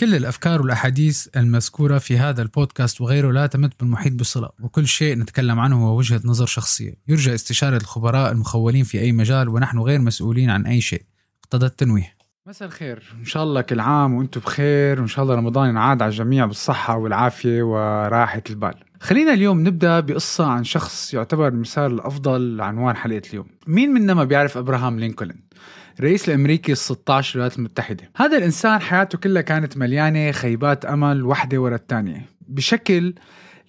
كل 0.00 0.14
الأفكار 0.14 0.62
والأحاديث 0.62 1.28
المذكورة 1.36 1.98
في 1.98 2.18
هذا 2.18 2.42
البودكاست 2.42 3.00
وغيره 3.00 3.32
لا 3.32 3.46
تمت 3.46 3.72
بالمحيط 3.80 4.12
بصلة 4.12 4.48
وكل 4.60 4.86
شيء 4.86 5.18
نتكلم 5.18 5.60
عنه 5.60 5.86
هو 5.86 5.98
وجهة 5.98 6.20
نظر 6.24 6.46
شخصية. 6.46 6.94
يرجى 7.08 7.34
استشارة 7.34 7.76
الخبراء 7.76 8.32
المخولين 8.32 8.84
في 8.84 9.00
أي 9.00 9.12
مجال 9.12 9.48
ونحن 9.48 9.78
غير 9.78 10.00
مسؤولين 10.00 10.50
عن 10.50 10.66
أي 10.66 10.80
شيء. 10.80 11.02
اقتضى 11.44 11.66
التنويه. 11.66 12.16
مساء 12.46 12.68
الخير. 12.68 13.14
إن 13.20 13.24
شاء 13.24 13.42
الله 13.42 13.60
كل 13.60 13.80
عام 13.80 14.14
وأنتم 14.14 14.40
بخير 14.40 15.00
وإن 15.00 15.06
شاء 15.08 15.24
الله 15.24 15.34
رمضان 15.34 15.68
ينعاد 15.68 16.02
على 16.02 16.10
الجميع 16.10 16.46
بالصحة 16.46 16.96
والعافية 16.96 17.62
وراحة 17.62 18.42
البال. 18.50 18.74
خلينا 19.00 19.32
اليوم 19.32 19.60
نبدأ 19.60 20.00
بقصة 20.00 20.46
عن 20.46 20.64
شخص 20.64 21.14
يعتبر 21.14 21.48
المثال 21.48 21.92
الافضل 21.92 22.56
لعنوان 22.56 22.96
حلقة 22.96 23.22
اليوم. 23.30 23.46
مين 23.66 23.90
منا 23.90 24.14
ما 24.14 24.24
بيعرف 24.24 24.56
أبراهام 24.56 24.98
لينكولن؟ 25.00 25.36
الرئيس 25.98 26.28
الأمريكي 26.28 26.72
ال 26.72 26.76
16 26.76 27.36
للولايات 27.36 27.58
المتحدة. 27.58 28.10
هذا 28.16 28.38
الإنسان 28.38 28.80
حياته 28.80 29.18
كلها 29.18 29.42
كانت 29.42 29.76
مليانة 29.76 30.32
خيبات 30.32 30.84
أمل 30.84 31.24
واحدة 31.24 31.58
ورا 31.58 31.76
الثانية 31.76 32.22
بشكل 32.48 33.14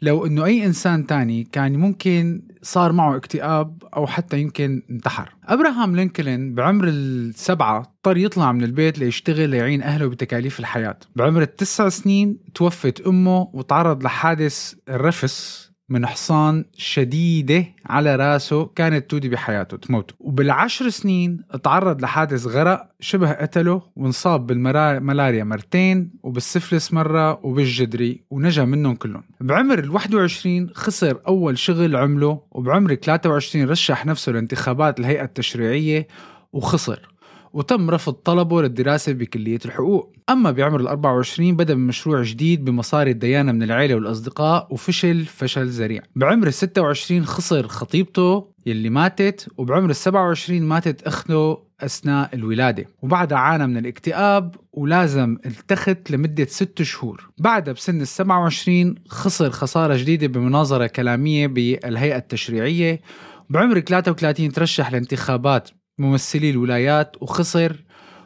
لو 0.01 0.25
إنه 0.25 0.45
أي 0.45 0.65
إنسان 0.65 1.07
تاني 1.07 1.43
كان 1.43 1.75
ممكن 1.75 2.41
صار 2.61 2.91
معه 2.91 3.15
اكتئاب 3.15 3.83
أو 3.95 4.07
حتى 4.07 4.41
يمكن 4.41 4.83
انتحر. 4.89 5.29
أبراهام 5.45 5.95
لينكولن 5.95 6.53
بعمر 6.53 6.87
السبعة 6.87 7.79
اضطر 7.79 8.17
يطلع 8.17 8.51
من 8.51 8.63
البيت 8.63 8.99
ليشتغل 8.99 9.49
ليعين 9.49 9.81
أهله 9.81 10.07
بتكاليف 10.07 10.59
الحياة. 10.59 10.99
بعمر 11.15 11.41
التسع 11.41 11.89
سنين 11.89 12.37
توفت 12.55 13.01
أمه 13.01 13.49
وتعرض 13.53 14.03
لحادث 14.03 14.73
الرفس 14.89 15.66
من 15.89 16.05
حصان 16.05 16.65
شديدة 16.77 17.65
على 17.85 18.15
راسه 18.15 18.65
كانت 18.65 19.09
تودي 19.11 19.29
بحياته 19.29 19.77
تموته 19.77 20.13
وبالعشر 20.19 20.89
سنين 20.89 21.41
تعرض 21.63 22.01
لحادث 22.01 22.47
غرق 22.47 22.89
شبه 22.99 23.31
قتله 23.31 23.81
وانصاب 23.95 24.47
بالملاريا 24.47 25.43
مرتين 25.43 26.11
وبالسفلس 26.23 26.93
مرة 26.93 27.45
وبالجدري 27.45 28.23
ونجا 28.29 28.65
منهم 28.65 28.95
كلهم. 28.95 29.23
بعمر 29.41 29.79
ال 29.79 29.89
21 29.89 30.69
خسر 30.73 31.19
أول 31.27 31.57
شغل 31.57 31.95
عمله 31.95 32.41
وبعمر 32.51 32.95
23 32.95 33.69
رشح 33.69 34.05
نفسه 34.05 34.31
لانتخابات 34.31 34.99
الهيئة 34.99 35.23
التشريعية 35.23 36.07
وخسر. 36.53 37.16
وتم 37.57 37.89
رفض 37.89 38.13
طلبه 38.13 38.61
للدراسة 38.61 39.13
بكلية 39.13 39.59
الحقوق. 39.65 40.13
أما 40.29 40.51
بعمر 40.51 40.79
ال 40.79 40.87
24 40.87 41.55
بدأ 41.55 41.73
بمشروع 41.73 42.21
جديد 42.21 42.65
بمصاري 42.65 43.11
الديانة 43.11 43.51
من 43.51 43.63
العيلة 43.63 43.95
والأصدقاء 43.95 44.67
وفشل 44.73 45.25
فشل 45.25 45.67
ذريع. 45.67 46.01
بعمر 46.15 46.47
ال 46.47 46.53
26 46.53 47.25
خسر 47.25 47.67
خطيبته 47.67 48.47
يلي 48.65 48.89
ماتت 48.89 49.47
وبعمر 49.57 49.89
ال 49.89 49.95
27 49.95 50.61
ماتت 50.61 51.01
أخته 51.03 51.57
أثناء 51.81 52.35
الولادة. 52.35 52.85
وبعدها 53.01 53.37
عانى 53.37 53.67
من 53.67 53.77
الاكتئاب 53.77 54.55
ولازم 54.73 55.37
التخت 55.45 56.11
لمدة 56.11 56.45
ست 56.45 56.81
شهور. 56.81 57.29
بعدها 57.37 57.73
بسن 57.73 58.01
ال 58.01 58.07
27 58.07 58.95
خسر 59.07 59.49
خسارة 59.49 59.97
جديدة 59.97 60.27
بمناظرة 60.27 60.87
كلامية 60.87 61.47
بالهيئة 61.47 62.17
التشريعية. 62.17 63.01
بعمر 63.49 63.79
33 63.79 64.51
ترشح 64.51 64.91
لانتخابات 64.91 65.69
ممثلي 65.97 66.49
الولايات 66.49 67.15
وخسر 67.21 67.83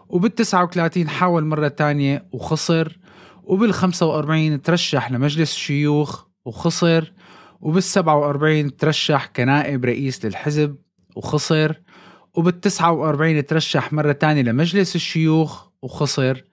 وبال 0.10 0.36
39 0.36 1.10
حاول 1.10 1.46
مرة 1.46 1.68
تانية 1.68 2.26
وخسر 2.32 2.98
وبال 3.44 3.74
45 3.74 4.62
ترشح 4.62 5.12
لمجلس 5.12 5.54
الشيوخ 5.54 6.26
وخسر 6.46 7.14
وبال 7.62 7.84
47 7.84 8.78
ترشح 8.78 9.26
كنائب 9.26 9.86
رئيس 9.86 10.26
للحزب 10.26 10.76
وخسر 11.16 11.82
وبال 12.34 12.62
49 12.62 13.46
ترشح 13.46 13.94
مرة 13.94 14.12
تانية 14.12 14.42
لمجلس 14.42 14.96
الشيوخ 14.96 15.68
وخسر 15.82 16.44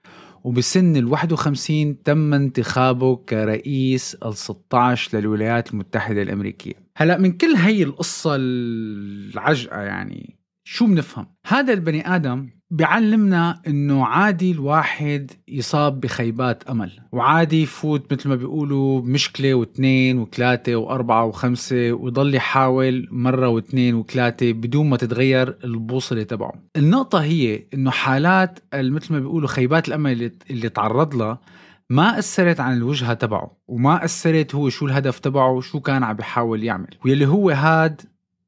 وبسن 0.43 0.95
ال 0.95 1.07
51 1.07 2.03
تم 2.03 2.33
انتخابه 2.33 3.15
كرئيس 3.15 4.15
ال 4.25 4.37
16 4.37 5.17
للولايات 5.17 5.71
المتحدة 5.71 6.21
الأمريكية. 6.21 6.73
هلأ 6.97 7.17
من 7.17 7.31
كل 7.31 7.55
هي 7.55 7.83
القصة 7.83 8.35
العجقة 8.35 9.81
يعني 9.81 10.38
شو 10.71 10.85
بنفهم 10.85 11.25
هذا 11.47 11.73
البني 11.73 12.15
آدم 12.15 12.49
بيعلمنا 12.71 13.61
إنه 13.67 14.05
عادي 14.05 14.51
الواحد 14.51 15.31
يصاب 15.47 15.99
بخيبات 15.99 16.63
أمل 16.63 16.91
وعادي 17.11 17.61
يفوت 17.61 18.13
مثل 18.13 18.29
ما 18.29 18.35
بيقولوا 18.35 19.01
بمشكله 19.01 19.53
واثنين 19.53 20.17
وثلاثة 20.17 20.75
وأربعة 20.75 21.25
وخمسة 21.25 21.91
ويضل 21.91 22.35
يحاول 22.35 23.07
مرة 23.11 23.47
واثنين 23.47 23.95
وثلاثة 23.95 24.51
بدون 24.51 24.89
ما 24.89 24.97
تتغير 24.97 25.57
البوصلة 25.63 26.23
تبعه. 26.23 26.53
النقطة 26.75 27.23
هي 27.23 27.63
إنه 27.73 27.91
حالات 27.91 28.59
مثل 28.73 29.13
ما 29.13 29.19
بيقولوا 29.19 29.47
خيبات 29.47 29.87
الأمل 29.87 30.31
اللي, 30.49 30.69
تعرض 30.69 31.15
لها 31.15 31.39
ما 31.89 32.19
أثرت 32.19 32.59
عن 32.59 32.77
الوجهة 32.77 33.13
تبعه 33.13 33.57
وما 33.67 34.05
أثرت 34.05 34.55
هو 34.55 34.69
شو 34.69 34.85
الهدف 34.85 35.19
تبعه 35.19 35.51
وشو 35.51 35.79
كان 35.79 36.03
عم 36.03 36.15
بيحاول 36.15 36.63
يعمل 36.63 36.89
واللي 37.05 37.27
هو 37.27 37.49
هاد 37.49 38.01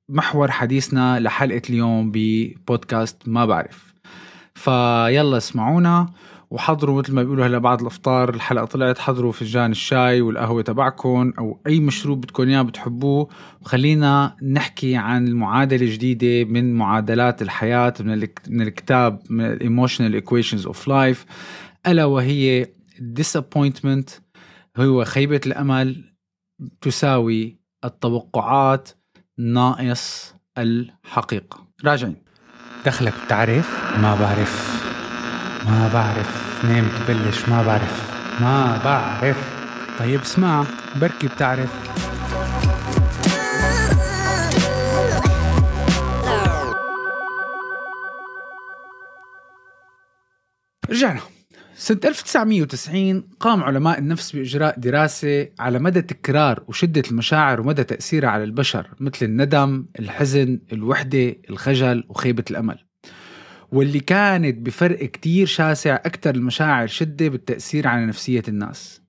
محور 0.09 0.51
حديثنا 0.51 1.19
لحلقة 1.19 1.61
اليوم 1.69 2.11
ببودكاست 2.13 3.27
ما 3.27 3.45
بعرف. 3.45 3.93
فيلا 4.55 5.37
اسمعونا 5.37 6.09
وحضروا 6.49 6.99
مثل 6.99 7.13
ما 7.13 7.23
بيقولوا 7.23 7.45
هلا 7.45 7.57
بعد 7.57 7.81
الأفطار. 7.81 8.29
الحلقة 8.29 8.65
طلعت 8.65 8.99
حضروا 8.99 9.31
فنجان 9.31 9.71
الشاي 9.71 10.21
والقهوة 10.21 10.61
تبعكم 10.61 11.33
أو 11.39 11.61
أي 11.67 11.79
مشروب 11.79 12.21
بدكم 12.21 12.49
إياه 12.49 12.61
بتحبوه. 12.61 13.27
وخلينا 13.61 14.35
نحكي 14.43 14.95
عن 14.95 15.27
المعادلة 15.27 15.85
الجديدة 15.85 16.49
من 16.49 16.73
معادلات 16.73 17.41
الحياة 17.41 17.93
من 18.47 18.61
الكتاب 18.61 19.21
من 19.29 19.57
Emotional 19.59 20.21
Equations 20.23 20.65
of 20.65 20.77
Life. 20.87 21.25
ألا 21.87 22.05
وهي 22.05 22.65
disappointment 23.19 24.09
هو 24.77 25.05
خيبة 25.05 25.41
الأمل 25.45 26.13
تساوي 26.81 27.59
التوقعات 27.85 28.89
ناقص 29.41 30.33
الحقيقة. 30.57 31.67
راجعين. 31.85 32.15
دخلك 32.85 33.13
بتعرف 33.25 33.97
ما 33.97 34.15
بعرف. 34.15 34.83
ما 35.65 35.89
بعرف. 35.93 36.65
نام 36.65 36.89
تبلش. 36.89 37.49
ما 37.49 37.63
بعرف. 37.63 38.11
ما 38.41 38.81
بعرف. 38.83 39.37
طيب 39.99 40.21
اسمع. 40.21 40.65
بركي 40.95 41.27
بتعرف. 41.27 41.91
رجعنا. 50.89 51.40
سنة 51.81 51.99
1990 52.05 53.23
قام 53.39 53.63
علماء 53.63 53.99
النفس 53.99 54.35
بإجراء 54.35 54.79
دراسة 54.79 55.47
على 55.59 55.79
مدى 55.79 56.01
تكرار 56.01 56.63
وشدة 56.67 57.03
المشاعر 57.11 57.61
ومدى 57.61 57.83
تأثيرها 57.83 58.29
على 58.29 58.43
البشر 58.43 58.87
مثل 58.99 59.25
الندم، 59.25 59.85
الحزن، 59.99 60.59
الوحدة، 60.73 61.35
الخجل 61.49 62.03
وخيبة 62.09 62.43
الأمل. 62.51 62.77
واللي 63.71 63.99
كانت 63.99 64.57
بفرق 64.57 65.03
كتير 65.03 65.45
شاسع 65.45 65.95
أكثر 65.95 66.35
المشاعر 66.35 66.87
شدة 66.87 67.27
بالتأثير 67.27 67.87
على 67.87 68.05
نفسية 68.05 68.43
الناس. 68.47 69.01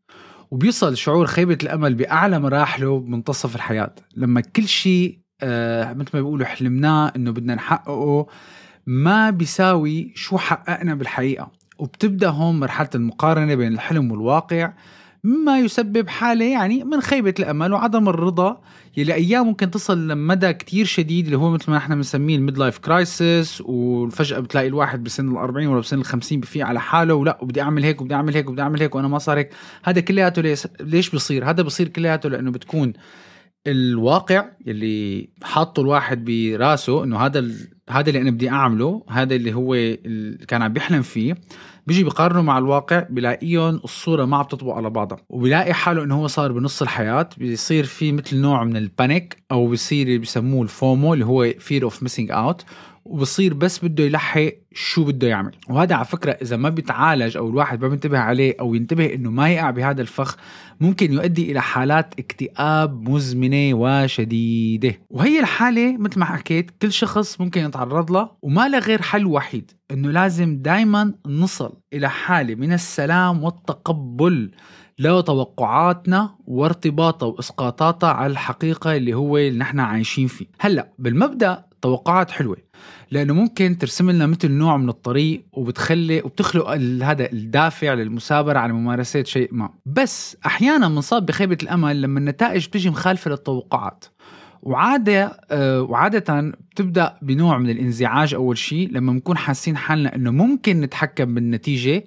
وبيصل 0.50 0.97
شعور 0.97 1.27
خيبة 1.27 1.59
الأمل 1.62 1.94
بأعلى 1.94 2.39
مراحله 2.39 3.00
بمنتصف 3.00 3.56
الحياة 3.56 3.94
لما 4.16 4.41
كل 4.41 4.69
شيء 4.69 5.19
آه 5.43 5.93
مثل 5.93 6.10
ما 6.15 6.21
بيقولوا 6.21 6.47
حلمناه 6.47 7.12
إنه 7.16 7.31
بدنا 7.31 7.54
نحققه 7.54 8.27
ما 8.87 9.31
بيساوي 9.31 10.12
شو 10.15 10.39
حققنا 10.39 10.94
بالحقيقة. 10.94 11.62
وبتبدأ 11.82 12.28
هون 12.28 12.60
مرحلة 12.60 12.88
المقارنة 12.94 13.54
بين 13.54 13.72
الحلم 13.72 14.10
والواقع 14.12 14.72
مما 15.25 15.59
يسبب 15.59 16.09
حالة 16.09 16.44
يعني 16.44 16.84
من 16.84 17.00
خيبة 17.00 17.34
الأمل 17.38 17.72
وعدم 17.72 18.09
الرضا 18.09 18.60
يلي 18.97 19.15
أيام 19.15 19.47
ممكن 19.47 19.70
تصل 19.70 20.09
لمدى 20.09 20.53
كتير 20.53 20.84
شديد 20.84 21.25
اللي 21.25 21.38
هو 21.38 21.50
مثل 21.50 21.71
ما 21.71 21.76
إحنا 21.76 21.94
بنسميه 21.94 22.37
ال 22.37 22.59
midlife 22.59 22.78
crisis 22.78 23.62
وفجأة 23.66 24.38
بتلاقي 24.41 24.66
الواحد 24.66 25.04
بسن 25.04 25.31
ال 25.31 25.37
40 25.37 25.66
ولا 25.66 25.81
بسن 25.81 25.98
ال 25.98 26.04
50 26.04 26.41
بفيق 26.41 26.66
على 26.66 26.81
حاله 26.81 27.15
ولا 27.15 27.38
وبدي 27.42 27.62
أعمل 27.62 27.84
هيك 27.84 28.00
وبدي 28.00 28.15
أعمل 28.15 28.34
هيك 28.34 28.48
وبدي 28.48 28.62
أعمل 28.62 28.81
هيك 28.81 28.94
وأنا 28.94 29.09
ما 29.09 29.19
صار 29.19 29.38
هيك 29.38 29.50
هذا 29.84 30.01
كلياته 30.01 30.42
ليش, 30.42 30.66
ليش 30.80 31.10
بصير؟ 31.10 31.51
هذا 31.51 31.62
بصير 31.62 31.89
كلياته 31.89 32.28
لأنه 32.28 32.51
بتكون 32.51 32.92
الواقع 33.66 34.45
اللي 34.66 35.28
حاطه 35.42 35.80
الواحد 35.80 36.24
براسه 36.24 37.04
إنه 37.04 37.18
هذا 37.18 37.51
هذا 37.91 38.09
اللي 38.09 38.21
أنا 38.21 38.30
بدي 38.30 38.51
أعمله 38.51 39.03
هذا 39.09 39.34
اللي 39.34 39.54
هو 39.54 39.74
اللي 39.74 40.47
كان 40.47 40.62
عم 40.62 40.72
بيحلم 40.72 41.03
فيه 41.03 41.34
بيجي 41.87 42.05
بقارنه 42.05 42.43
مع 42.43 42.59
الواقع 42.59 43.07
بلاقيهم 43.11 43.81
الصورة 43.84 44.25
ما 44.25 44.37
عم 44.37 44.45
تطبق 44.45 44.73
على 44.75 44.91
بعضها. 44.91 45.19
وبيلاقي 45.29 45.75
حاله 45.75 46.05
إنه 46.05 46.21
هو 46.23 46.27
صار 46.27 46.53
بنص 46.53 46.83
الحياة 46.83 47.29
بيصير 47.37 47.84
في 47.84 48.13
مثل 48.13 48.37
نوع 48.41 48.65
من 48.65 48.77
البانيك 48.77 49.43
أو 49.53 49.67
بيصير 49.69 50.07
اللي 50.07 50.19
بيسموه 50.19 50.63
الفومو 50.63 51.15
اللي 51.15 51.25
هو 51.27 51.51
fear 51.51 51.91
of 51.91 51.95
missing 51.95 52.31
out. 52.31 52.65
وبصير 53.12 53.54
بس 53.54 53.84
بده 53.84 54.04
يلحق 54.04 54.50
شو 54.72 55.04
بده 55.04 55.28
يعمل. 55.28 55.53
وهذا 55.68 55.94
على 55.94 56.04
فكرة 56.04 56.32
إذا 56.32 56.56
ما 56.56 56.68
بيتعالج 56.68 57.36
أو 57.36 57.48
الواحد 57.48 57.82
ما 57.82 57.88
بينتبه 57.88 58.18
عليه 58.18 58.56
أو 58.60 58.74
ينتبه 58.74 59.14
إنه 59.14 59.30
ما 59.30 59.48
يقع 59.50 59.70
بهذا 59.70 60.03
الفخ 60.03 60.36
ممكن 60.80 61.12
يؤدي 61.12 61.53
إلى 61.53 61.62
حالات 61.62 62.14
اكتئاب 62.18 63.09
مزمنة 63.09 63.74
وشديدة. 63.74 64.94
وهي 65.10 65.41
الحالة 65.41 65.97
مثل 65.97 66.18
ما 66.18 66.24
حكيت 66.24 66.70
كل 66.82 66.92
شخص 66.92 67.41
ممكن 67.41 67.64
يتعرض 67.64 68.12
لها 68.12 68.36
وما 68.42 68.68
لها 68.68 68.80
غير 68.80 69.03
حل 69.03 69.26
وحيد 69.26 69.70
إنه 69.91 70.10
لازم 70.10 70.62
دايما 70.62 71.14
نصل 71.26 71.72
إلى 71.92 72.10
حالة 72.10 72.54
من 72.54 72.72
السلام 72.72 73.44
والتقبل 73.44 74.50
لتوقعاتنا 74.98 76.34
وارتباطها 76.44 77.26
وإسقاطاتها 77.26 78.10
على 78.10 78.30
الحقيقة 78.30 78.97
اللي 78.97 79.14
هو 79.14 79.38
اللي 79.38 79.59
نحن 79.59 79.80
عايشين 79.80 80.26
فيه. 80.26 80.47
هلأ 80.60 80.92
بالمبدأ 80.98 81.72
توقعات 81.83 82.31
حلوة 82.31 82.57
لأنه 83.11 83.34
ممكن 83.34 83.79
ترسم 83.79 84.11
لنا 84.11 84.27
مثل 84.27 84.51
نوع 84.51 84.77
من 84.77 84.89
الطريق 84.89 85.45
وبتخلي 85.53 86.23
وبتخلق 86.23 86.69
هذا 87.03 87.33
الدافع 87.33 87.95
للمثابرة 87.95 88.59
على 88.59 88.73
ممارسة 88.73 89.23
شيء 89.23 89.49
ما. 89.53 89.71
بس 89.87 90.37
أحيانا 90.47 90.89
بنصاب 90.89 91.27
بخيبة 91.27 91.59
الأمل 91.63 92.03
لما 92.03 92.19
النتائج 92.19 92.67
بتجي 92.67 92.91
مخالفه 92.91 93.31
للتوقعات 93.31 94.05
وعادة 94.63 95.41
آه 95.51 95.83
وعادة 95.83 96.53
بتبدأ 96.71 97.15
بنوع 97.23 97.59
من 97.59 97.71
الانزعاج 97.71 98.34
أول 98.34 98.59
شيء 98.59 98.91
لما 98.93 99.13
بنكون 99.13 99.37
حاسين 99.37 99.77
حالنا 99.77 100.15
إنه 100.15 100.31
ممكن 100.31 100.81
نتحكم 100.81 101.34
بالنتيجة 101.34 102.05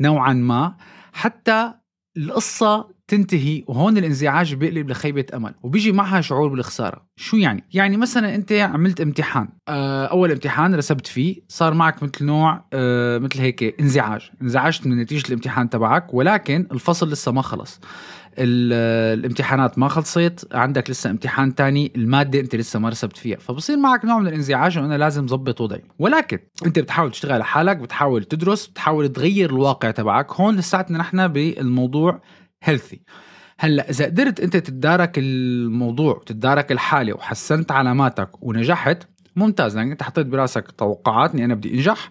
نوعا 0.00 0.32
ما. 0.32 0.74
حتى 1.12 1.72
القصة 2.16 2.97
تنتهي 3.08 3.64
وهون 3.66 3.98
الانزعاج 3.98 4.54
بيقلب 4.54 4.90
لخيبة 4.90 5.24
أمل 5.34 5.54
وبيجي 5.62 5.92
معها 5.92 6.20
شعور 6.20 6.48
بالخسارة. 6.48 7.06
شو 7.16 7.36
يعني؟ 7.36 7.64
يعني 7.72 7.96
مثلا 7.96 8.34
أنت 8.34 8.52
عملت 8.52 9.00
امتحان 9.00 9.48
آه، 9.68 10.06
أول 10.06 10.30
امتحان 10.30 10.74
رسبت 10.74 11.06
فيه 11.06 11.40
صار 11.48 11.74
معك 11.74 12.02
مثل 12.02 12.24
نوع 12.24 12.64
آه، 12.72 13.18
مثل 13.18 13.40
هيك 13.40 13.80
انزعاج. 13.80 14.30
انزعجت 14.42 14.86
من 14.86 14.96
نتيجة 14.96 15.28
الامتحان 15.28 15.70
تبعك 15.70 16.14
ولكن 16.14 16.66
الفصل 16.72 17.10
لسه 17.10 17.32
ما 17.32 17.42
خلص. 17.42 17.80
الامتحانات 18.38 19.78
ما 19.78 19.88
خلصت 19.88 20.48
عندك 20.52 20.90
لسه 20.90 21.10
امتحان 21.10 21.54
تاني 21.54 21.92
المادة 21.96 22.40
أنت 22.40 22.56
لسه 22.56 22.78
ما 22.78 22.88
رسبت 22.88 23.16
فيها. 23.16 23.36
فبصير 23.36 23.76
معك 23.76 24.04
نوع 24.04 24.18
من 24.18 24.26
الانزعاج 24.26 24.78
انه 24.78 24.86
أنا 24.86 24.98
لازم 24.98 25.26
ظبط 25.26 25.60
وضعي. 25.60 25.82
ولكن 25.98 26.38
أنت 26.66 26.78
بتحاول 26.78 27.10
تشتغل 27.10 27.32
على 27.32 27.44
حالك 27.44 27.76
بتحاول 27.76 28.24
تدرس 28.24 28.66
بتحاول 28.66 29.08
تغير 29.08 29.50
الواقع 29.50 29.90
تبعك. 29.90 30.32
هون 30.32 30.56
لساتنا 30.56 30.98
نحن 30.98 31.28
بالموضوع 31.28 32.20
هيلثي 32.62 33.02
هلا 33.60 33.90
إذا 33.90 34.04
قدرت 34.04 34.40
أنت 34.40 34.56
تتدارك 34.56 35.18
الموضوع 35.18 36.16
وتتدارك 36.16 36.72
الحالة 36.72 37.12
وحسنت 37.12 37.72
علاماتك 37.72 38.42
ونجحت 38.42 39.08
ممتاز. 39.36 39.76
لأنك 39.76 39.90
أنت 39.90 40.02
حطيت 40.02 40.26
براسك 40.26 40.70
توقعات 40.70 41.32
إني 41.34 41.44
أنا 41.44 41.54
بدي 41.54 41.74
أنجح. 41.74 42.10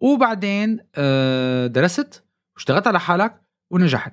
وبعدين 0.00 0.78
آه، 0.94 1.66
درست 1.66 2.24
واشتغلت 2.56 2.86
على 2.86 3.00
حالك 3.00 3.42
ونجحت. 3.70 4.12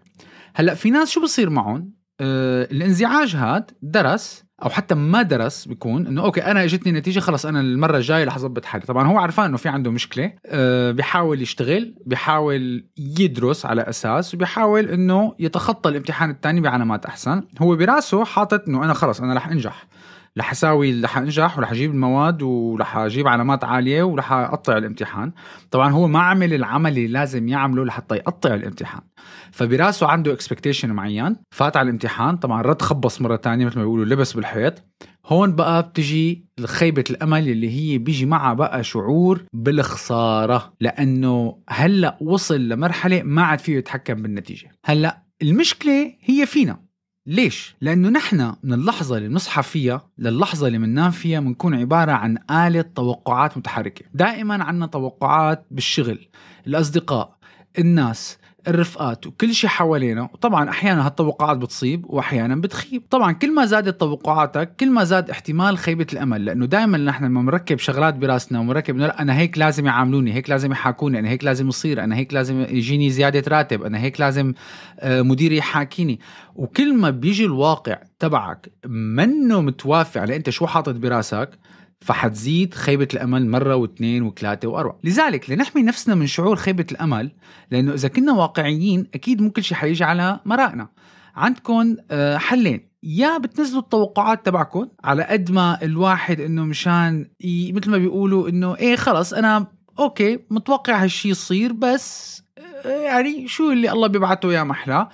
هلا 0.56 0.74
في 0.74 0.90
ناس 0.90 1.10
شو 1.10 1.22
بصير 1.22 1.50
معهم؟ 1.50 1.94
آه 2.22 2.68
الانزعاج 2.72 3.36
هاد 3.36 3.72
درس 3.82 4.46
أو 4.64 4.70
حتى 4.70 4.96
ما 4.96 5.22
درس 5.22 5.66
بيكون 5.66 6.08
إنه 6.08 6.24
أوكي 6.24 6.44
أنا 6.44 6.64
إجتني 6.64 6.92
نتيجة 6.92 7.20
خلص 7.20 7.46
أنا 7.46 7.62
المرة 7.62 7.98
الجاية 7.98 8.24
رح 8.24 8.36
أظبط 8.36 8.66
حالي. 8.66 8.86
طبعا 8.86 9.08
هو 9.08 9.18
عرفان 9.18 9.46
إنه 9.46 9.58
في 9.58 9.70
عنده 9.70 9.92
مشكلة 9.92 10.34
آه 10.46 10.92
بيحاول 10.92 11.42
يشتغل 11.42 11.96
بيحاول 12.06 12.86
يدرس 12.98 13.66
على 13.66 13.82
أساس 13.82 14.34
وبيحاول 14.34 14.90
إنه 14.90 15.36
يتخطى 15.40 15.90
الامتحان 15.90 16.30
الثاني 16.30 16.62
بعلامات 16.62 17.06
أحسن. 17.06 17.44
هو 17.62 17.76
براسه 17.76 18.26
حاطط 18.26 18.68
إنه 18.68 18.84
أنا 18.84 18.94
خلص 18.94 19.22
أنا 19.22 19.34
رح 19.34 19.48
أنجح. 19.48 19.88
رح 20.38 20.52
أساوي 20.52 21.02
رح 21.02 21.18
أنجح 21.18 21.58
ورح 21.58 21.72
أجيب 21.72 21.92
المواد 21.92 22.42
ورح 22.42 22.98
أجيب 22.98 23.28
علامات 23.28 23.64
عالية 23.64 24.04
ورح 24.04 24.32
أقطع 24.32 24.78
الامتحان. 24.78 25.32
طبعا 25.72 25.92
هو 25.92 26.08
ما 26.08 26.20
عمل 26.20 26.54
العمل 26.54 26.92
اللي 26.92 27.08
لازم 27.08 27.48
يعمله 27.48 27.86
لحتى 27.86 28.16
يقطع 28.16 28.54
الامتحان. 28.54 29.02
فبراسه 29.52 30.08
عنده 30.08 30.34
اكسبكتيشن 30.34 30.92
معين 30.92 31.36
فات 31.52 31.78
على 31.78 31.86
الامتحان 31.86 32.38
طبعا 32.38 32.62
رد 32.62 32.82
خبص 32.82 33.22
مرة 33.22 33.36
تانية 33.36 33.66
مثل 33.66 33.78
ما 33.78 33.84
بيقولوا 33.84 34.06
لبس 34.06 34.34
بالحيط. 34.34 34.84
هون 35.26 35.56
بقى 35.56 35.84
بتجي 35.84 36.46
خيبة 36.66 37.04
الأمل 37.10 37.50
اللي 37.50 37.70
هي 37.70 37.98
بيجي 37.98 38.26
معها 38.26 38.54
بقى 38.54 38.84
شعور 38.84 39.44
بالخسارة. 39.54 40.74
لأنه 40.80 41.58
هلأ 41.70 42.18
وصل 42.22 42.70
لمرحلة 42.70 43.24
ما 43.24 43.42
عاد 43.44 43.60
فيه 43.60 43.78
يتحكم 43.78 44.22
بالنتيجة. 44.22 44.72
هلأ 44.86 45.24
المشكلة 45.42 46.14
هي 46.22 46.46
فينا. 46.46 46.89
ليش؟ 47.30 47.76
لأنه 47.82 48.10
نحن 48.10 48.54
من 48.64 48.74
اللحظة 48.74 49.18
اللي 49.18 49.30
بنصحى 49.30 49.64
فيها 49.64 50.08
للحظة 50.18 50.68
اللي 50.68 50.78
بننام 50.78 51.12
فيها 51.12 51.40
بنكون 51.40 51.76
عبارة 51.76 52.12
عن 52.12 52.38
آلة 52.52 52.82
توقعات 52.82 53.58
متحركة 53.58 54.06
دائما 54.14 54.64
عنا 54.64 54.86
توقعات 54.86 55.66
بالشغل 55.72 56.28
الأصدقاء 56.68 57.38
الناس 57.80 58.38
الرفقات 58.68 59.28
وكل 59.28 59.54
شيء 59.54 59.70
حوالينا. 59.70 60.22
وطبعا 60.22 60.70
أحيانا 60.70 61.06
هالتوقعات 61.06 61.58
بتصيب 61.58 62.06
واحيانا 62.10 62.56
بتخيب. 62.56 63.04
طبعا 63.10 63.32
كل 63.32 63.54
ما 63.54 63.66
زادت 63.66 64.00
توقعاتك 64.00 64.76
كل 64.80 64.90
ما 64.92 65.04
زاد 65.04 65.30
احتمال 65.30 65.78
خيبة 65.78 66.08
الأمل. 66.14 66.46
لأنه 66.46 66.66
دائما 66.66 66.98
نحن 66.98 67.26
لما 67.26 67.42
بنركب 67.42 67.80
شغلات 67.80 68.16
براسنا 68.16 68.60
ومركب 68.60 69.02
أنا 69.02 69.38
هيك 69.38 69.58
لازم 69.58 69.86
يعاملوني 69.86 70.34
هيك 70.34 70.50
لازم 70.50 70.72
يحاكوني 70.72 71.20
أنا 71.20 71.30
هيك 71.30 71.44
لازم 71.44 71.68
يصير 71.68 72.04
أنا 72.04 72.16
هيك 72.16 72.34
لازم 72.34 72.62
يجيني 72.62 73.10
زيادة 73.10 73.44
راتب 73.58 73.84
أنا 73.84 74.00
هيك 74.00 74.20
لازم 74.20 74.54
آه، 75.00 75.22
مديري 75.22 75.58
يحاكيني. 75.58 76.20
وكل 76.56 76.94
ما 76.98 77.10
بيجي 77.10 77.46
الواقع 77.46 77.98
تبعك 78.20 78.72
منه 78.86 79.62
متوافق 79.62 80.22
على 80.22 80.36
أنت 80.36 80.50
شو 80.50 80.68
حاطط 80.68 80.96
براسك 80.96 81.50
فحتزيد 82.02 82.74
خيبة 82.74 83.08
الأمل 83.14 83.50
مرة 83.50 83.76
واثنين 83.76 84.24
وثلاثة 84.24 84.68
وأربعة. 84.68 85.00
لذلك 85.04 85.50
لنحمي 85.50 85.82
نفسنا 85.82 86.16
من 86.16 86.28
شعور 86.28 86.56
خيبة 86.56 86.86
الأمل 86.92 87.32
لأنه 87.72 87.94
إذا 87.94 88.08
كنا 88.08 88.34
واقعيين 88.34 89.08
أكيد 89.14 89.42
مو 89.42 89.52
كل 89.52 89.64
شيء 89.64 89.78
حيجي 89.78 90.04
على 90.04 90.40
مرائنا. 90.46 90.90
عندكم 91.36 91.96
آه، 92.12 92.38
حلين. 92.38 92.90
يا 93.04 93.38
بتنزلوا 93.38 93.82
التوقعات 93.82 94.46
تبعكم 94.46 94.88
على 95.04 95.24
قد 95.24 95.52
ما 95.52 95.78
الواحد 95.84 96.42
إنه 96.42 96.64
مشان 96.64 97.28
مثل 97.74 97.90
ما 97.90 97.98
بيقولوا 97.98 98.50
إنه 98.50 98.76
إيه 98.76 98.96
خلص 98.96 99.34
أنا 99.34 99.68
أوكي 100.00 100.40
متوقع 100.50 101.04
هالشي 101.04 101.30
يصير 101.30 101.74
بس 101.74 102.42
آه، 102.86 102.90
يعني 102.90 103.48
شو 103.48 103.72
اللي 103.72 103.92
الله 103.92 104.08
بيبعته 104.08 104.54
يا 104.54 104.64
محلى 104.64 105.08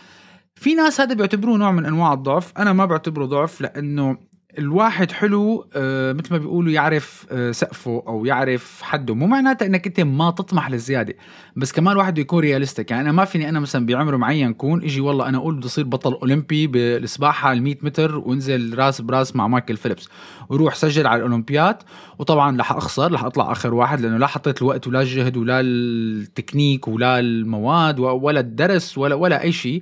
في 0.55 0.75
ناس 0.75 1.01
هذا 1.01 1.13
بيعتبروه 1.13 1.57
نوع 1.57 1.71
من 1.71 1.85
أنواع 1.85 2.13
الضعف. 2.13 2.53
أنا 2.57 2.73
ما 2.73 2.85
بعتبره 2.85 3.25
ضعف 3.25 3.61
لأنه 3.61 4.17
الواحد 4.59 5.11
حلو 5.11 5.67
آه، 5.75 6.13
مثل 6.13 6.27
ما 6.31 6.37
بيقولوا 6.37 6.71
يعرف 6.71 7.25
آه، 7.31 7.51
سقفه 7.51 8.03
أو 8.07 8.25
يعرف 8.25 8.81
حده. 8.81 9.15
مو 9.15 9.27
معناتها 9.27 9.65
إنك 9.65 9.87
أنت 9.87 9.99
ما 9.99 10.31
تطمح 10.31 10.69
للزيادة 10.69 11.15
بس 11.55 11.71
كمان 11.71 11.93
الواحد 11.93 12.13
بده 12.13 12.21
يكون 12.21 12.39
realistic 12.39 12.91
يعني 12.91 13.03
أنا 13.03 13.11
ما 13.11 13.25
فيني 13.25 13.49
أنا 13.49 13.59
مثلا 13.59 13.85
بعمر 13.85 14.17
معين 14.17 14.53
كون 14.53 14.83
إجي 14.83 15.01
والله 15.01 15.29
أنا 15.29 15.37
أقول 15.37 15.55
بدي 15.55 15.65
أصير 15.65 15.83
بطل 15.83 16.13
أولمبي 16.13 16.67
بالسباحة 16.67 17.51
ال 17.53 17.63
100 17.63 17.75
متر 17.81 18.17
وأنزل 18.17 18.77
راس 18.77 19.01
براس 19.01 19.35
مع 19.35 19.47
مايكل 19.47 19.77
فيليبس. 19.77 20.09
وروح 20.49 20.75
سجل 20.75 21.07
على 21.07 21.17
الأولمبياد 21.17 21.77
وطبعا 22.19 22.57
رح 22.57 22.71
أخسر 22.71 23.11
رح 23.11 23.23
أطلع 23.23 23.51
آخر 23.51 23.73
واحد 23.73 24.01
لأنه 24.01 24.17
لا 24.17 24.27
حطيت 24.27 24.61
الوقت 24.61 24.87
ولا 24.87 25.01
الجهد 25.01 25.37
ولا 25.37 25.59
التكنيك 25.61 26.87
ولا 26.87 27.19
المواد 27.19 27.99
ولا 27.99 28.39
الدرس 28.39 28.97
ولا 28.97 29.15
ولا 29.15 29.41
أي 29.41 29.51
شيء. 29.51 29.81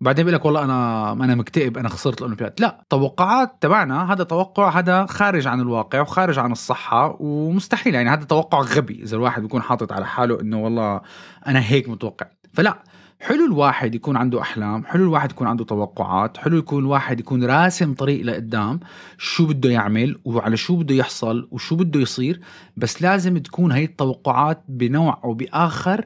بعدين 0.00 0.24
بيقول 0.24 0.40
لك 0.40 0.44
والله 0.44 0.64
أنا 0.64 1.12
أنا 1.12 1.34
مكتئب 1.34 1.78
أنا 1.78 1.88
خسرت 1.88 2.18
الأولمبياد. 2.18 2.54
لا 2.60 2.84
توقعات 2.90 3.56
تبعنا 3.60 4.12
هذا 4.12 4.24
توقع 4.24 4.78
هذا 4.78 5.06
خارج 5.06 5.46
عن 5.46 5.60
الواقع 5.60 6.00
وخارج 6.00 6.38
عن 6.38 6.52
الصحة 6.52 7.16
ومستحيل. 7.20 7.94
يعني 7.94 8.10
هذا 8.10 8.24
توقع 8.24 8.60
غبي 8.60 9.02
إذا 9.02 9.16
الواحد 9.16 9.42
بيكون 9.42 9.62
حاطط 9.62 9.92
على 9.92 10.06
حاله 10.06 10.40
إنه 10.40 10.62
والله 10.62 11.00
أنا 11.46 11.60
هيك 11.60 11.88
متوقع. 11.88 12.26
فلا 12.52 12.82
حلو 13.20 13.44
الواحد 13.44 13.94
يكون 13.94 14.16
عنده 14.16 14.40
أحلام 14.40 14.84
حلو 14.84 15.04
الواحد 15.04 15.30
يكون 15.30 15.46
عنده 15.46 15.64
توقعات 15.64 16.36
حلو 16.36 16.56
يكون 16.56 16.82
الواحد 16.82 17.20
يكون 17.20 17.44
راسم 17.44 17.94
طريق 17.94 18.24
لقدام 18.24 18.80
شو 19.18 19.46
بده 19.46 19.70
يعمل 19.70 20.20
وعلى 20.24 20.56
شو 20.56 20.76
بده 20.76 20.94
يحصل 20.94 21.48
وشو 21.50 21.76
بده 21.76 22.00
يصير. 22.00 22.40
بس 22.76 23.02
لازم 23.02 23.38
تكون 23.38 23.72
هي 23.72 23.84
التوقعات 23.84 24.64
بنوع 24.68 25.20
أو 25.24 25.34
باخر 25.34 26.04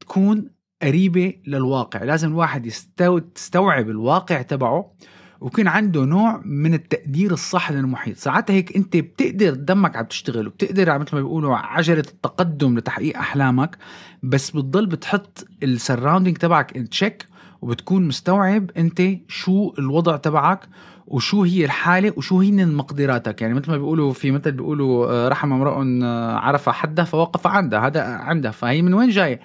تكون 0.00 0.57
قريبة 0.82 1.34
للواقع. 1.46 2.02
لازم 2.02 2.28
الواحد 2.28 2.66
يستوعب 2.66 3.90
الواقع 3.90 4.42
تبعه 4.42 4.92
ويكون 5.40 5.68
عنده 5.68 6.04
نوع 6.04 6.42
من 6.44 6.74
التقدير 6.74 7.32
الصح 7.32 7.72
للمحيط. 7.72 8.16
ساعتها 8.16 8.54
هيك 8.54 8.76
انت 8.76 8.96
بتقدر 8.96 9.54
دمك 9.54 9.96
عم 9.96 10.04
تشتغل 10.04 10.46
وبتقدر 10.46 10.98
مثل 10.98 11.14
ما 11.14 11.20
بيقولوا 11.20 11.56
عجلة 11.56 11.98
التقدم 11.98 12.78
لتحقيق 12.78 13.18
أحلامك 13.18 13.78
بس 14.22 14.50
بتضل 14.50 14.86
بتحط 14.86 15.46
ال 15.62 15.68
surrounding 15.68 16.36
تبعك 16.36 16.76
in 16.76 16.88
check 16.88 17.26
وبتكون 17.62 18.08
مستوعب 18.08 18.70
انت 18.76 19.02
شو 19.28 19.72
الوضع 19.78 20.16
تبعك 20.16 20.68
وشو 21.06 21.42
هي 21.42 21.64
الحالة 21.64 22.12
وشو 22.16 22.40
هي 22.40 22.50
مقدراتك. 22.50 23.42
يعني 23.42 23.54
مثل 23.54 23.70
ما 23.70 23.76
بيقولوا 23.76 24.12
في 24.12 24.30
مثل 24.30 24.52
بيقولوا 24.52 25.06
آه، 25.10 25.28
رحم 25.28 25.52
امرؤ 25.52 25.84
آه، 26.02 26.36
عرف 26.36 26.68
حده 26.68 27.04
فوقف 27.04 27.46
عنده 27.46 27.78
هذا 27.86 28.02
عنده 28.02 28.50
فهي 28.50 28.82
من 28.82 28.94
وين 28.94 29.08
جاي 29.08 29.40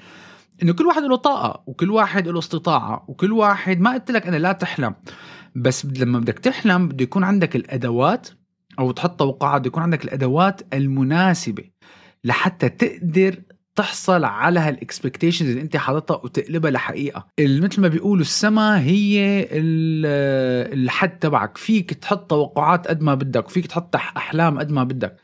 إنه 0.64 0.74
كل 0.74 0.86
واحد 0.86 1.04
له 1.04 1.16
طاقة 1.16 1.64
وكل 1.68 1.92
واحد 1.92 2.28
له 2.28 2.40
استطاعة 2.40 3.06
وكل 3.08 3.32
واحد 3.32 3.80
ما 3.80 3.94
قلت 3.94 4.12
لك 4.12 4.28
أنا 4.28 4.38
لا 4.38 4.52
تحلم 4.52 4.96
بس 5.56 5.86
لما 5.86 6.20
بدك 6.20 6.40
تحلم 6.40 6.88
بده 6.88 7.04
يكون 7.04 7.24
عندك 7.24 7.56
الأدوات 7.56 8.28
أو 8.80 8.92
تحط 8.92 9.20
توقعات 9.20 9.62
بده 9.62 9.68
يكون 9.68 9.84
عندك 9.84 10.06
الأدوات 10.06 10.62
المناسبة 10.74 11.64
لحتى 12.24 12.70
تقدر 12.70 13.42
تحصل 13.76 14.24
على 14.24 14.60
هالاكسبكتيشنز 14.60 15.50
اللي 15.50 15.62
أنت 15.62 15.78
حاططها 15.78 16.18
وتقلبها 16.24 16.72
لحقيقة. 16.72 17.28
مثل 17.40 17.82
ما 17.82 17.88
بيقولوا 17.88 18.22
السما 18.22 18.80
هي 18.80 19.48
الحد 20.74 21.20
تبعك. 21.20 21.58
فيك 21.58 21.94
تحط 21.94 22.30
توقعات 22.30 22.88
قد 22.88 23.02
ما 23.02 23.16
بدك 23.16 23.50
فيك 23.50 23.68
تحط 23.68 23.96
أحلام 23.96 24.60
قد 24.60 24.72
ما 24.72 24.84
بدك. 24.84 25.16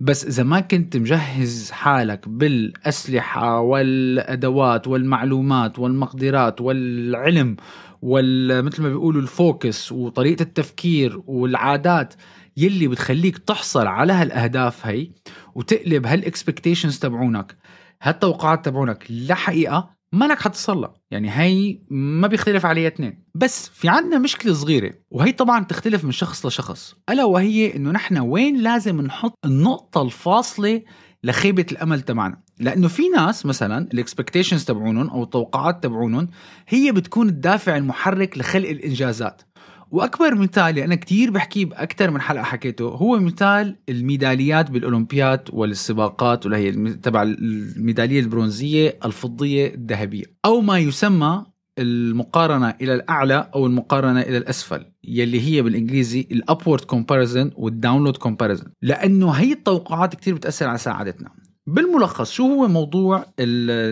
بس 0.00 0.24
إذا 0.24 0.42
ما 0.42 0.60
كنت 0.60 0.96
مجهز 0.96 1.70
حالك 1.70 2.28
بالأسلحة 2.28 3.60
والأدوات 3.60 4.86
والمعلومات 4.88 5.78
والمقدرات 5.78 6.60
والعلم 6.60 7.56
ومثل 8.02 8.82
ما 8.82 8.88
بيقولوا 8.88 9.22
ال 9.22 9.34
focus 9.34 9.92
وطريقة 9.92 10.42
التفكير 10.42 11.22
والعادات 11.26 12.14
يلي 12.56 12.88
بتخليك 12.88 13.38
تحصل 13.38 13.86
على 13.86 14.12
هالأهداف 14.12 14.86
هي 14.86 15.10
وتقلب 15.54 16.06
هال 16.06 16.19
expectations 16.19 16.98
تبعونك 16.98 17.56
هالتوقعات 18.02 18.64
تبعونك 18.64 19.06
لحقيقة 19.10 19.97
مانك 20.12 20.40
حتصل 20.40 20.92
يعني 21.10 21.30
هي 21.30 21.78
ما 21.90 22.26
بيختلف 22.26 22.66
عليها 22.66 22.88
اثنين 22.88 23.24
بس 23.34 23.68
في 23.68 23.88
عندنا 23.88 24.18
مشكلة 24.18 24.52
صغيرة 24.52 24.94
وهي 25.10 25.32
طبعا 25.32 25.64
تختلف 25.64 26.04
من 26.04 26.12
شخص 26.12 26.46
لشخص. 26.46 26.94
ألا 27.10 27.24
وهي 27.24 27.76
إنه 27.76 27.90
نحن 27.90 28.18
وين 28.18 28.56
لازم 28.56 29.00
نحط 29.00 29.34
النقطة 29.44 30.02
الفاصلة 30.02 30.82
لخيبة 31.24 31.66
الأمل 31.72 32.00
تبعنا؟ 32.00 32.42
لأنه 32.60 32.88
في 32.88 33.08
ناس 33.08 33.46
مثلا 33.46 33.88
ال 33.94 33.99
expectations 33.99 34.64
تبعونهم 34.64 35.10
أو 35.10 35.22
التوقعات 35.22 35.82
تبعونهم 35.82 36.28
هي 36.68 36.92
بتكون 36.92 37.28
الدافع 37.28 37.76
المحرك 37.76 38.38
لخلق 38.38 38.68
الإنجازات. 38.68 39.42
وأكبر 39.90 40.34
مثال 40.34 40.78
أنا 40.78 40.94
كثير 40.94 41.30
بحكيه 41.30 41.64
بأكثر 41.64 42.10
من 42.10 42.20
حلقة 42.20 42.42
حكيته 42.42 42.84
هو 42.84 43.18
مثال 43.20 43.76
الميداليات 43.88 44.70
بالأولمبياد 44.70 45.40
والسباقات 45.52 46.46
واللي 46.46 46.58
هي 46.58 46.94
تبع 46.94 47.22
الميدالية 47.22 48.20
البرونزية 48.20 48.98
الفضية 49.04 49.74
الذهبية. 49.74 50.24
أو 50.44 50.60
ما 50.60 50.78
يسمى 50.78 51.44
المقارنة 51.78 52.74
إلى 52.80 52.94
الأعلى 52.94 53.50
أو 53.54 53.66
المقارنة 53.66 54.20
إلى 54.20 54.36
الأسفل 54.36 54.84
يلي 55.04 55.40
هي 55.40 55.62
بالإنجليزي 55.62 56.28
ال 56.30 56.37
upward 56.37 56.80
comparison 56.80 57.50
وال 57.56 57.68
downward 57.68 58.16
comparison 58.16 58.66
لأنه 58.82 59.30
هي 59.30 59.52
التوقعات 59.52 60.14
كتير 60.14 60.34
بتأثر 60.34 60.68
على 60.68 60.78
سعادتنا. 60.78 61.30
بالملخص 61.66 62.32
شو 62.32 62.42
هو 62.42 62.68
موضوع 62.68 63.26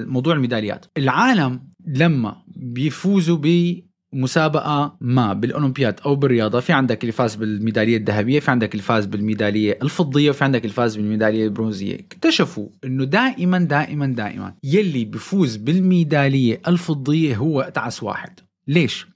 موضوع 0.07 0.35
الميداليات؟ 0.35 0.87
العالم 0.97 1.61
لما 1.87 2.37
بيفوزوا 2.57 3.37
مسابقة 4.17 4.97
ما 5.01 5.33
بالأولمبياد 5.33 6.01
أو 6.07 6.17
بالرياضة. 6.17 6.61
في 6.61 6.73
عندك 6.73 7.03
اللي 7.03 7.13
فاز 7.13 7.35
بالميدالية 7.35 7.97
الذهبية 7.97 8.41
في 8.41 8.51
عندك 8.51 8.73
اللي 8.73 8.83
فاز 8.83 9.07
بالميدالية 9.07 9.79
الفضية 9.83 10.31
وفي 10.31 10.45
عندك 10.45 10.63
اللي 10.63 10.73
فاز 10.75 10.97
بالميدالية 10.97 11.45
البرونزية. 11.45 11.95
اكتشفوا 11.95 12.69
أنه 12.85 13.05
دائما 13.05 13.59
دائما 13.59 14.07
دائما 14.07 14.55
يلي 14.65 15.05
بفوز 15.05 15.57
بالميدالية 15.57 16.61
الفضية 16.69 17.37
هو 17.37 17.61
أتعس 17.61 18.03
واحد. 18.03 18.41
ليش؟ 18.69 19.07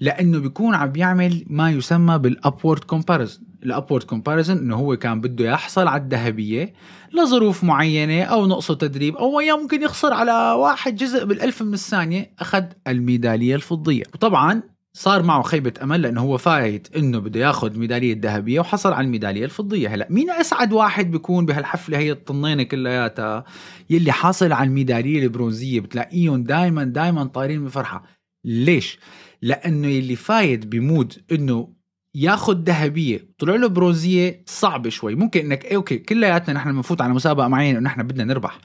لأنه 0.00 0.38
بيكون 0.38 0.74
عم 0.74 0.92
بيعمل 0.92 1.44
ما 1.46 1.70
يسمى 1.70 2.18
بال 2.18 2.35
upward 2.35 2.84
comparison 2.84 3.47
ال 3.62 3.68
upward 3.68 4.02
comparison 4.02 4.58
إنه 4.58 4.76
هو 4.76 4.96
كان 4.96 5.20
بده 5.20 5.44
يحصل 5.44 5.88
على 5.88 6.02
الذهبية 6.02 6.72
لظروف 7.12 7.64
معينة 7.64 8.22
أو 8.22 8.46
نقصه 8.46 8.74
تدريب 8.74 9.16
أو 9.16 9.40
ممكن 9.60 9.82
يخسر 9.82 10.12
على 10.12 10.32
واحد 10.52 10.96
جزء 10.96 11.24
بالألف 11.24 11.62
من 11.62 11.74
الثانية 11.74 12.34
أخذ 12.38 12.64
الميدالية 12.86 13.54
الفضية. 13.54 14.02
وطبعا 14.14 14.62
صار 14.92 15.22
معه 15.22 15.42
خيبة 15.42 15.72
أمل 15.82 16.02
لأنه 16.02 16.20
هو 16.20 16.38
فايت 16.38 16.96
إنه 16.96 17.18
بده 17.18 17.40
ياخذ 17.40 17.72
الميدالية 17.72 18.12
الذهبية 18.12 18.60
وحصل 18.60 18.92
على 18.92 19.04
الميدالية 19.06 19.44
الفضية. 19.44 19.94
هلأ 19.94 20.06
مين 20.10 20.30
أسعد 20.30 20.72
واحد 20.72 21.10
بيكون 21.10 21.46
بهالحفلة 21.46 21.98
هي 21.98 22.12
الطنينة 22.12 22.62
كلياتها 22.62 23.44
يلي 23.90 24.12
حاصل 24.12 24.52
على 24.52 24.68
الميدالية 24.68 25.22
البرونزية؟ 25.22 25.80
بتلاقيهم 25.80 26.42
دائما 26.44 26.84
دائما 26.84 27.24
طايرين 27.24 27.64
بفرحة. 27.64 28.02
ليش؟ 28.44 28.98
لأنه 29.42 29.88
يلي 29.88 30.16
فايت 30.16 30.66
ب 30.66 30.76
mood 30.76 31.14
إنه 31.32 31.77
ياخذ 32.14 32.62
ذهبية. 32.62 33.28
طلع 33.38 33.54
له 33.54 33.66
برونزية 33.66 34.42
صعبة 34.46 34.90
شوي. 34.90 35.14
ممكن 35.14 35.40
انك 35.40 35.64
إيه 35.64 35.76
okay 35.76 35.98
كلياتنا 35.98 36.54
نحن 36.54 36.72
بنفوت 36.72 37.00
على 37.00 37.12
مسابقة 37.12 37.48
معينة 37.48 37.78
ونحن 37.78 38.02
بدنا 38.02 38.24
نربح. 38.24 38.58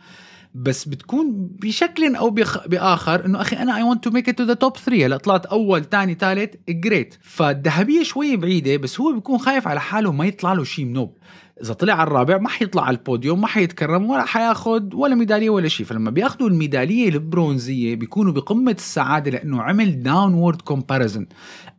بس 0.55 0.88
بتكون 0.88 1.31
بشكل 1.62 2.15
أو 2.15 2.29
بخ... 2.29 2.67
بآخر 2.67 3.25
إنه 3.25 3.41
أخي 3.41 3.55
أنا 3.55 3.77
I 3.77 3.83
want 3.83 4.03
to 4.03 4.09
make 4.09 4.29
it 4.29 4.38
to 4.38 4.43
the 4.43 4.53
top 4.53 4.77
3 4.77 5.05
هلأ 5.05 5.17
طلعت 5.17 5.45
أول 5.45 5.83
ثاني 5.83 6.13
ثالث 6.13 6.55
great 6.69 7.15
فالذهبية 7.21 8.03
شوي 8.03 8.38
بعيدة 8.38 8.77
بس 8.77 9.00
هو 9.00 9.13
بيكون 9.13 9.38
خايف 9.38 9.67
على 9.67 9.81
حاله 9.81 10.12
ما 10.12 10.25
يطلع 10.25 10.53
له 10.53 10.63
شيء 10.63 10.85
منوب. 10.85 11.17
إذا 11.63 11.74
طلع 11.74 11.93
على 11.93 12.08
الرابع 12.08 12.38
ما 12.38 12.50
حيطلع 12.50 12.84
على 12.84 12.98
البوديوم 12.98 13.41
ما 13.41 13.48
حيتكرم 13.48 14.10
ولا 14.10 14.25
حياخد 14.25 14.93
ولا 14.93 15.15
ميدالية 15.15 15.50
ولا 15.50 15.67
شيء 15.67 15.86
فلما 15.86 16.12
بياخذوا 16.12 16.50
الميدالية 16.50 17.10
البرونزية 17.10 17.96
بيكونوا 17.96 18.32
بقمة 18.34 18.72
السعادة 18.72 19.32
لأنه 19.32 19.62
عمل 19.62 20.03
downward 20.03 20.62
comparison 20.62 21.27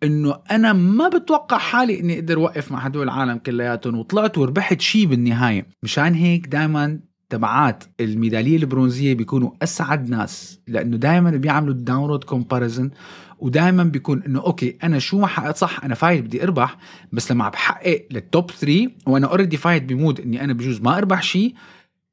إنه 0.02 0.38
أنا 0.50 0.72
ما 0.72 1.08
بتوقع 1.08 1.58
حالي 1.58 2.00
إني 2.00 2.14
أقدر 2.14 2.36
أوقف 2.36 2.72
مع 2.72 2.78
هدول 2.78 3.02
العالم 3.02 3.38
كلياتهم 3.38 3.98
وطلعت 3.98 4.38
وربحت 4.38 4.80
شيء 4.80 5.06
بالنهاية. 5.06 5.66
مشان 5.82 6.14
هيك 6.14 6.46
دائما 6.46 7.00
تبعات 7.30 7.84
الميدالية 8.00 8.56
البرونزية 8.56 9.14
بيكونوا 9.14 9.50
أسعد 9.62 10.10
ناس 10.10 10.60
لأنه 10.68 10.96
دائما 10.96 11.30
بيعملوا 11.30 11.74
ال 11.74 11.80
downward 11.80 12.24
comparison 12.24 12.90
ودائما 13.38 13.84
بيكون 13.84 14.22
إنه 14.22 14.40
okay 14.40 14.78
أنا 14.84 14.98
شو 14.98 15.18
ما 15.18 15.26
حققت 15.26 15.56
صح 15.56 15.84
أنا 15.84 15.94
فايت 15.94 16.24
بدي 16.24 16.42
أربح 16.42 16.76
بس 17.12 17.32
لما 17.32 17.48
بحقق 17.48 18.06
لل 18.10 18.26
top 18.26 18.50
3 18.50 18.90
وأنا 19.06 19.26
already 19.26 19.56
فايت 19.56 19.82
ب 19.82 19.90
mood 19.90 20.20
إني 20.20 20.44
أنا 20.44 20.52
بجوز 20.52 20.80
ما 20.80 20.98
أربح 20.98 21.22
شيء 21.22 21.54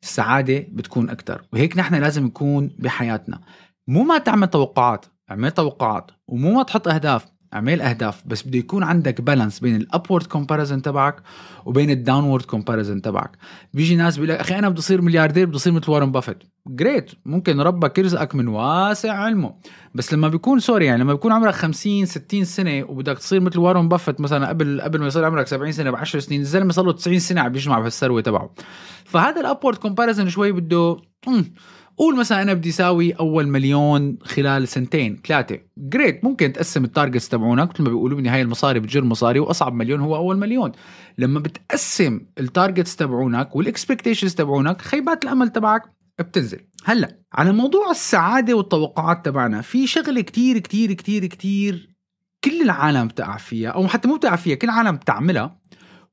السعادة 0.03 0.65
بتكون 0.69 1.09
أكثر 1.09 1.41
وهيك 1.53 1.77
نحن 1.77 1.95
لازم 1.95 2.25
نكون 2.25 2.71
بحياتنا. 2.79 3.41
مو 3.87 4.03
ما 4.03 4.17
تعمل 4.17 4.47
توقعات 4.47 5.05
اعمل 5.31 5.51
توقعات 5.51 6.11
ومو 6.27 6.51
ما 6.51 6.63
تحط 6.63 6.87
أهداف. 6.87 7.25
اعمل 7.53 7.81
اهداف 7.81 8.23
بس 8.25 8.41
بده 8.41 8.59
يكون 8.59 8.83
عندك 8.83 9.21
balance 9.21 9.59
بين 9.59 9.75
ال 9.75 9.82
upward 9.82 10.25
comparison 10.25 10.81
تبعك 10.81 11.15
وبين 11.65 11.89
ال 11.89 11.96
downward 11.96 12.45
comparison 12.45 13.01
تبعك. 13.01 13.31
بيجي 13.73 13.95
ناس 13.95 14.17
بيقول 14.17 14.29
لك 14.29 14.39
أخي 14.39 14.59
أنا 14.59 14.69
بدي 14.69 14.79
أصير 14.79 15.01
ملياردير 15.01 15.45
بدي 15.45 15.55
أصير 15.55 15.73
مثل 15.73 15.91
وارن 15.91 16.11
بافيت 16.11 16.37
great 16.67 17.11
ممكن 17.25 17.61
ربك 17.61 17.97
يرزقك 17.97 18.35
من 18.35 18.47
واسع 18.47 19.13
علمه. 19.13 19.53
بس 19.95 20.13
لما 20.13 20.27
بيكون 20.27 20.59
sorry 20.59 20.85
يعني 20.85 21.03
لما 21.03 21.13
بيكون 21.13 21.31
عمرك 21.31 21.53
50 21.53 22.05
60 22.05 22.43
سنة 22.43 22.83
وبدك 22.89 23.17
تصير 23.17 23.39
مثل 23.39 23.59
وارن 23.59 23.89
بافيت 23.89 24.21
مثلا 24.21 24.49
قبل 24.49 24.81
قبل 24.81 24.99
ما 24.99 25.07
يصير 25.07 25.25
عمرك 25.25 25.47
70 25.47 25.71
سنة 25.71 25.91
ب 25.91 25.95
10 25.95 26.19
سنين 26.19 26.41
الزلمه 26.41 26.71
صار 26.71 26.85
له 26.85 26.91
90 26.91 27.19
سنة 27.19 27.41
عم 27.41 27.51
بيجمع 27.51 27.79
بهالثروة 27.79 28.21
تبعه. 28.21 28.49
فهذا 29.05 29.41
ال 29.41 29.46
upward 29.46 29.77
comparison 29.77 30.29
شوي 30.29 30.51
بده 30.51 30.97
قول 31.97 32.19
مثلا 32.19 32.41
أنا 32.41 32.53
بدي 32.53 32.69
اساوي 32.69 33.11
أول 33.11 33.47
مليون 33.47 34.17
خلال 34.23 34.67
سنتين 34.67 35.21
ثلاثة. 35.27 35.59
great 35.77 36.23
ممكن 36.23 36.53
تقسم 36.53 36.83
ال 36.83 36.89
targets 36.89 37.29
تبعونك. 37.29 37.69
مثل 37.69 37.83
ما 37.83 37.89
بيقولوا 37.89 38.15
بالنهاية 38.15 38.41
المصاري 38.41 38.79
بتجر 38.79 39.03
مصاري 39.03 39.39
وأصعب 39.39 39.73
مليون 39.73 39.99
هو 39.99 40.15
أول 40.15 40.37
مليون. 40.37 40.71
لما 41.17 41.39
بتقسم 41.39 42.21
ال 42.39 42.46
targets 42.46 42.95
تبعونك 42.95 43.55
وال 43.55 43.67
expectations 43.67 44.35
تبعونك 44.35 44.81
خيبات 44.81 45.23
الأمل 45.23 45.49
تبعك 45.49 45.83
بتنزل. 46.19 46.59
هلأ 46.85 47.17
على 47.33 47.51
موضوع 47.51 47.91
السعادة 47.91 48.53
والتوقعات 48.53 49.25
تبعنا 49.25 49.61
في 49.61 49.87
شغلة 49.87 50.21
كتير 50.21 50.59
كتير 50.59 50.93
كتير 50.93 51.25
كتير 51.25 51.89
كل 52.43 52.61
العالم 52.61 53.07
بتقع 53.07 53.37
فيها 53.37 53.69
أو 53.69 53.87
حتى 53.87 54.07
مو 54.07 54.15
بتقع 54.15 54.35
فيها 54.35 54.55
كل 54.55 54.67
العالم 54.67 54.95
بتعملها 54.95 55.59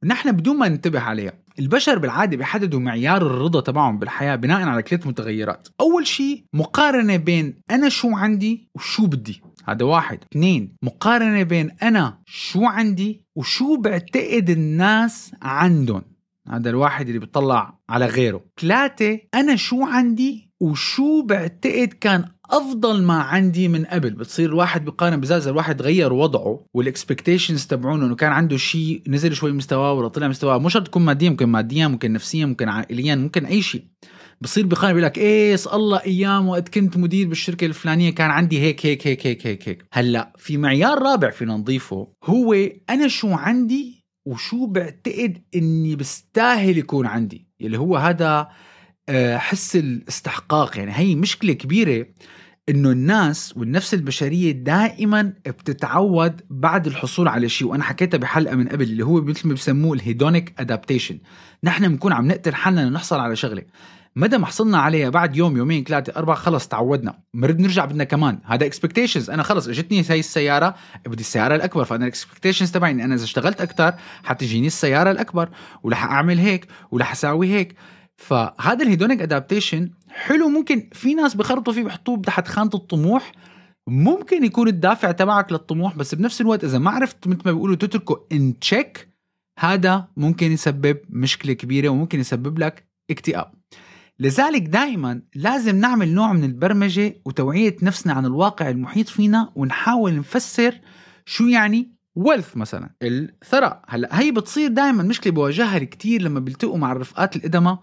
ونحن 0.03 0.33
بدون 0.33 0.57
ما 0.57 0.69
ننتبه 0.69 1.01
عليها. 1.01 1.33
البشر 1.59 1.99
بالعادة 1.99 2.37
بيحددوا 2.37 2.81
معيار 2.81 3.23
الرضا 3.23 3.61
تبعهم 3.61 3.99
بالحياة 3.99 4.37
بناء 4.37 4.69
على 4.69 4.83
ثلاث 4.83 5.07
متغيرات 5.07 5.69
أول 5.81 6.07
شيء 6.07 6.45
مقارنة 6.53 7.17
بين 7.17 7.61
أنا 7.71 7.89
شو 7.89 8.17
عندي 8.17 8.69
وشو 8.75 9.07
بدي. 9.07 9.43
هذا 9.65 9.85
واحد. 9.85 10.19
اثنين 10.33 10.77
مقارنة 10.83 11.43
بين 11.43 11.71
أنا 11.83 12.19
شو 12.27 12.65
عندي 12.65 13.25
وشو 13.37 13.77
بعتقد 13.77 14.51
الناس 14.51 15.33
عندهم. 15.43 16.03
هذا 16.49 16.71
الواحد 16.71 17.07
اللي 17.07 17.19
بيطلع 17.19 17.79
على 17.89 18.07
غيره. 18.07 18.45
ثلاثة 18.61 19.19
أنا 19.35 19.57
شو 19.57 19.85
عندي 19.85 20.51
وشو 20.61 21.23
بعتقد 21.23 21.93
كان 22.01 22.25
أفضل 22.51 23.03
ما 23.03 23.15
عندي 23.15 23.69
من 23.69 23.85
قبل. 23.85 24.11
بتصير 24.11 24.49
الواحد 24.49 24.85
بيقارن 24.85 25.21
بزاز 25.21 25.47
الواحد 25.47 25.83
غير 25.83 26.13
وضعه 26.13 26.67
وال 26.75 26.88
expectations 26.88 27.67
تبعونه. 27.67 28.07
إنه 28.07 28.15
كان 28.15 28.33
عنده 28.33 28.57
شيء 28.57 29.03
نزل 29.09 29.35
شوي 29.35 29.53
مستواه 29.53 29.93
ولا 29.93 30.09
طلع 30.09 30.29
مستواه. 30.29 30.59
مو 30.59 30.69
شرط 30.69 30.87
تكون 30.87 31.03
ماديا 31.03 31.31
ممكن 31.31 31.47
ماديا 31.47 31.89
ممكن 31.89 32.13
نفسيا 32.13 32.47
ممكن 32.47 32.69
عائليا 32.69 33.15
ممكن 33.15 33.47
أي 33.47 33.63
شيء. 33.63 33.85
بصير 34.41 34.67
بيقارن 34.67 34.93
بيقول 34.93 35.05
لك 35.05 35.19
إيه 35.19 35.57
الله 35.73 36.01
أيام 36.07 36.49
وقت 36.49 36.69
كنت 36.69 36.97
مدير 36.97 37.29
بالشركة 37.29 37.67
الفلانية 37.67 38.11
كان 38.11 38.31
عندي 38.31 38.61
هيك 38.61 38.87
هيك 38.87 39.07
هيك 39.07 39.27
هيك 39.27 39.47
هيك 39.47 39.69
هيك. 39.69 39.85
هلأ 39.93 40.33
في 40.39 40.57
معيار 40.57 41.03
رابع 41.03 41.31
فينا 41.31 41.57
نضيفه. 41.57 42.09
هو 42.25 42.55
أنا 42.91 43.09
شو 43.09 43.33
عندي 43.33 44.05
وشو 44.27 44.67
بعتقد 44.67 45.43
إني 45.55 45.97
بستاهل 45.97 46.79
يكون 46.79 47.07
عندي. 47.07 47.49
اللي 47.61 47.79
هو 47.79 47.97
هذا 47.97 48.49
آه، 49.09 49.37
حس 49.37 49.77
الاستحقاق. 49.77 50.79
يعني 50.79 50.93
هي 50.95 51.15
مشكلة 51.15 51.53
كبيرة 51.53 52.07
إنه 52.69 52.91
الناس 52.91 53.55
والنفس 53.57 53.95
البشرية 53.95 54.53
دائما 54.53 55.33
بتتعود 55.47 56.41
بعد 56.51 56.87
الحصول 56.87 57.29
على 57.29 57.49
شيء 57.49 57.69
وأنا 57.69 57.85
حكيتها 57.85 58.19
بحلقة 58.19 58.57
من 58.57 58.69
قبل 58.69 58.85
اللي 58.85 59.05
هو 59.05 59.21
مثل 59.21 59.49
ما 59.49 59.55
بسموه 59.55 59.95
ال 59.95 60.02
hedonic 60.02 60.55
adaptation 60.59 61.19
نحن 61.65 61.89
بنكون 61.89 62.13
عم 62.13 62.29
نقتل 62.29 62.55
حالنا 62.55 62.81
لنحصل 62.81 63.21
على 63.21 63.37
شغلة. 63.37 63.63
مدى 64.17 64.39
ما 64.39 64.47
حصلنا 64.47 64.79
عليها 64.79 65.09
بعد 65.09 65.37
يوم 65.37 65.57
يومين 65.57 65.85
ثلاثة 65.85 66.13
أربعة 66.17 66.37
خلص 66.37 66.69
تعودنا. 66.69 67.19
مرد 67.35 67.61
نرجع 67.61 67.85
بدنا 67.85 68.05
كمان. 68.05 68.39
هذا 68.45 68.67
expectations 68.67 69.31
أنا 69.31 69.43
خلص 69.43 69.69
اجتني 69.69 70.05
هاي 70.11 70.19
السيارة 70.19 70.75
بدي 71.07 71.21
السيارة 71.21 71.55
الأكبر. 71.55 71.85
فأنا 71.85 72.05
ال 72.05 72.10
expectations 72.10 72.71
تبعي 72.71 72.91
إني 72.91 73.05
أنا 73.05 73.15
إذا 73.15 73.25
اشتغلت 73.25 73.61
أكثر 73.61 73.95
حتجيني 74.25 74.67
السيارة 74.67 75.11
الأكبر 75.11 75.49
ورح 75.83 76.05
أعمل 76.05 76.39
هيك 76.39 76.67
ورح 76.91 77.13
أساوي 77.13 77.49
هيك. 77.49 77.75
فهذا 78.17 78.83
ال 78.83 78.88
hedonic 78.88 79.23
adaptation 79.23 79.91
حلو 80.11 80.49
ممكن 80.49 80.89
في 80.93 81.15
ناس 81.15 81.35
بخرطوا 81.35 81.73
فيه 81.73 81.85
بحطوه 81.85 82.23
تحت 82.23 82.49
خانة 82.49 82.71
الطموح. 82.75 83.33
ممكن 83.89 84.45
يكون 84.45 84.69
الدافع 84.69 85.11
تبعك 85.11 85.53
للطموح 85.53 85.97
بس 85.97 86.15
بنفس 86.15 86.41
الوقت 86.41 86.65
إذا 86.65 86.79
ما 86.79 86.91
عرفت 86.91 87.29
مثل 87.29 87.43
ما 87.45 87.53
بيقولوا 87.53 87.77
تتركه 87.77 88.27
in 88.33 88.59
check 88.59 89.09
هذا 89.59 90.09
ممكن 90.17 90.53
يسبب 90.53 90.99
مشكلة 91.11 91.53
كبيرة 91.53 91.89
وممكن 91.89 92.21
يسبب 92.21 92.59
لك 92.59 92.89
اكتئاب. 93.11 93.53
لذلك 94.21 94.63
دائما 94.63 95.23
لازم 95.35 95.77
نعمل 95.77 96.09
نوع 96.09 96.33
من 96.33 96.45
البرمجة 96.45 97.15
وتوعية 97.25 97.77
نفسنا 97.83 98.13
عن 98.13 98.27
الواقع 98.27 98.71
المحيط 98.71 99.09
فينا 99.09 99.53
ونحاول 99.55 100.17
نفسر 100.17 100.81
شو 101.27 101.45
يعني 101.45 101.93
wealth 102.17 102.57
مثلا 102.57 102.91
الثراء. 103.03 103.83
هلأ 103.89 104.21
هي 104.21 104.31
بتصير 104.31 104.71
دائما 104.71 105.03
مشكلة 105.03 105.33
بواجهها 105.33 105.79
كثير 105.79 106.23
لما 106.23 106.41
بيلتقوا 106.41 106.79
مع 106.79 106.93
الرفقات 106.93 107.37
القدماء 107.37 107.79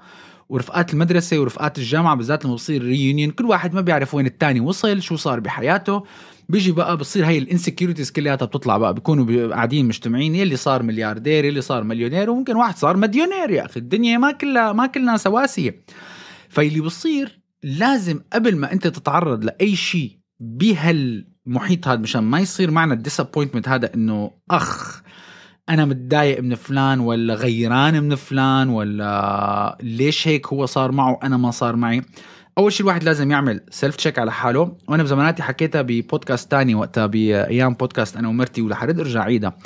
ورفقات 0.50 0.94
المدرسة 0.94 1.40
ورفقات 1.40 1.78
الجامعة 1.78 2.16
بالذات 2.16 2.46
لما 2.46 2.54
بصير 2.54 2.84
reunion 2.84 3.32
كل 3.32 3.46
واحد 3.46 3.74
ما 3.74 3.82
بيعرف 3.82 4.14
وين 4.14 4.26
التاني 4.26 4.60
وصل 4.60 5.02
شو 5.02 5.16
صار 5.16 5.40
بحياته. 5.40 6.04
بيجي 6.50 6.72
بقى 6.72 6.98
بتصير 6.98 7.26
هي 7.26 7.38
ال 7.38 7.43
insecurities 7.43 8.12
كلياتها 8.12 8.46
بتطلع 8.46 8.78
بقى 8.78 8.94
بيكونوا 8.94 9.48
قاعدين 9.54 9.88
مجتمعين 9.88 10.36
يلي 10.36 10.56
صار 10.56 10.84
ملياردير 10.84 11.46
يلي 11.46 11.62
صار 11.62 11.84
مليونير 11.84 12.30
وممكن 12.30 12.56
واحد 12.56 12.78
صار 12.78 12.98
مديونير 12.98 13.50
يا 13.50 13.66
أخي 13.66 13.80
الدنيا 13.80 14.18
ما 14.18 14.32
كلها 14.32 14.74
ما 14.74 14.88
كلنا 14.88 15.18
سواسية. 15.18 15.84
فاللي 16.50 16.82
بصير 16.82 17.40
لازم 17.64 18.20
قبل 18.34 18.56
ما 18.56 18.74
أنت 18.74 18.88
تتعرض 18.88 19.44
لأي 19.44 19.76
شيء 19.76 20.18
بهالمحيط 20.40 21.88
هذا 21.88 22.00
مشان 22.00 22.24
ما 22.24 22.40
يصير 22.40 22.72
معنا 22.72 22.94
ال 22.94 22.99
disappointment 22.99 23.70
هذا 23.70 23.94
إنه 23.94 24.32
أخ 24.52 24.95
أنا 25.70 25.86
متضايق 25.86 26.40
من 26.40 26.56
فلان 26.56 27.00
ولا 27.00 27.34
غيران 27.34 28.04
من 28.04 28.16
فلان 28.16 28.70
ولا 28.70 29.78
ليش 29.82 30.28
هيك 30.28 30.48
هو 30.48 30.66
صار 30.66 30.92
معه 30.92 31.20
أنا 31.24 31.38
ما 31.38 31.52
صار 31.52 31.76
معي. 31.76 32.02
أول 32.58 32.74
شيء 32.74 32.82
الواحد 32.82 33.04
لازم 33.04 33.32
يعمل 33.32 33.62
self 33.70 33.96
check 33.96 34.20
على 34.20 34.32
حاله. 34.32 34.78
وأنا 34.88 35.04
بزماناتي 35.04 35.44
حكيتها 35.44 35.82
ببودكاست 35.82 36.52
تاني 36.52 36.76
وقتها 36.76 37.06
بأيام 37.06 37.74
بودكاست 37.74 38.18
أنا 38.18 38.28
ومرتي 38.28 38.62
ورح 38.62 38.85
رد 38.85 39.00
أرجع 39.00 39.24
عيدها 39.24 39.58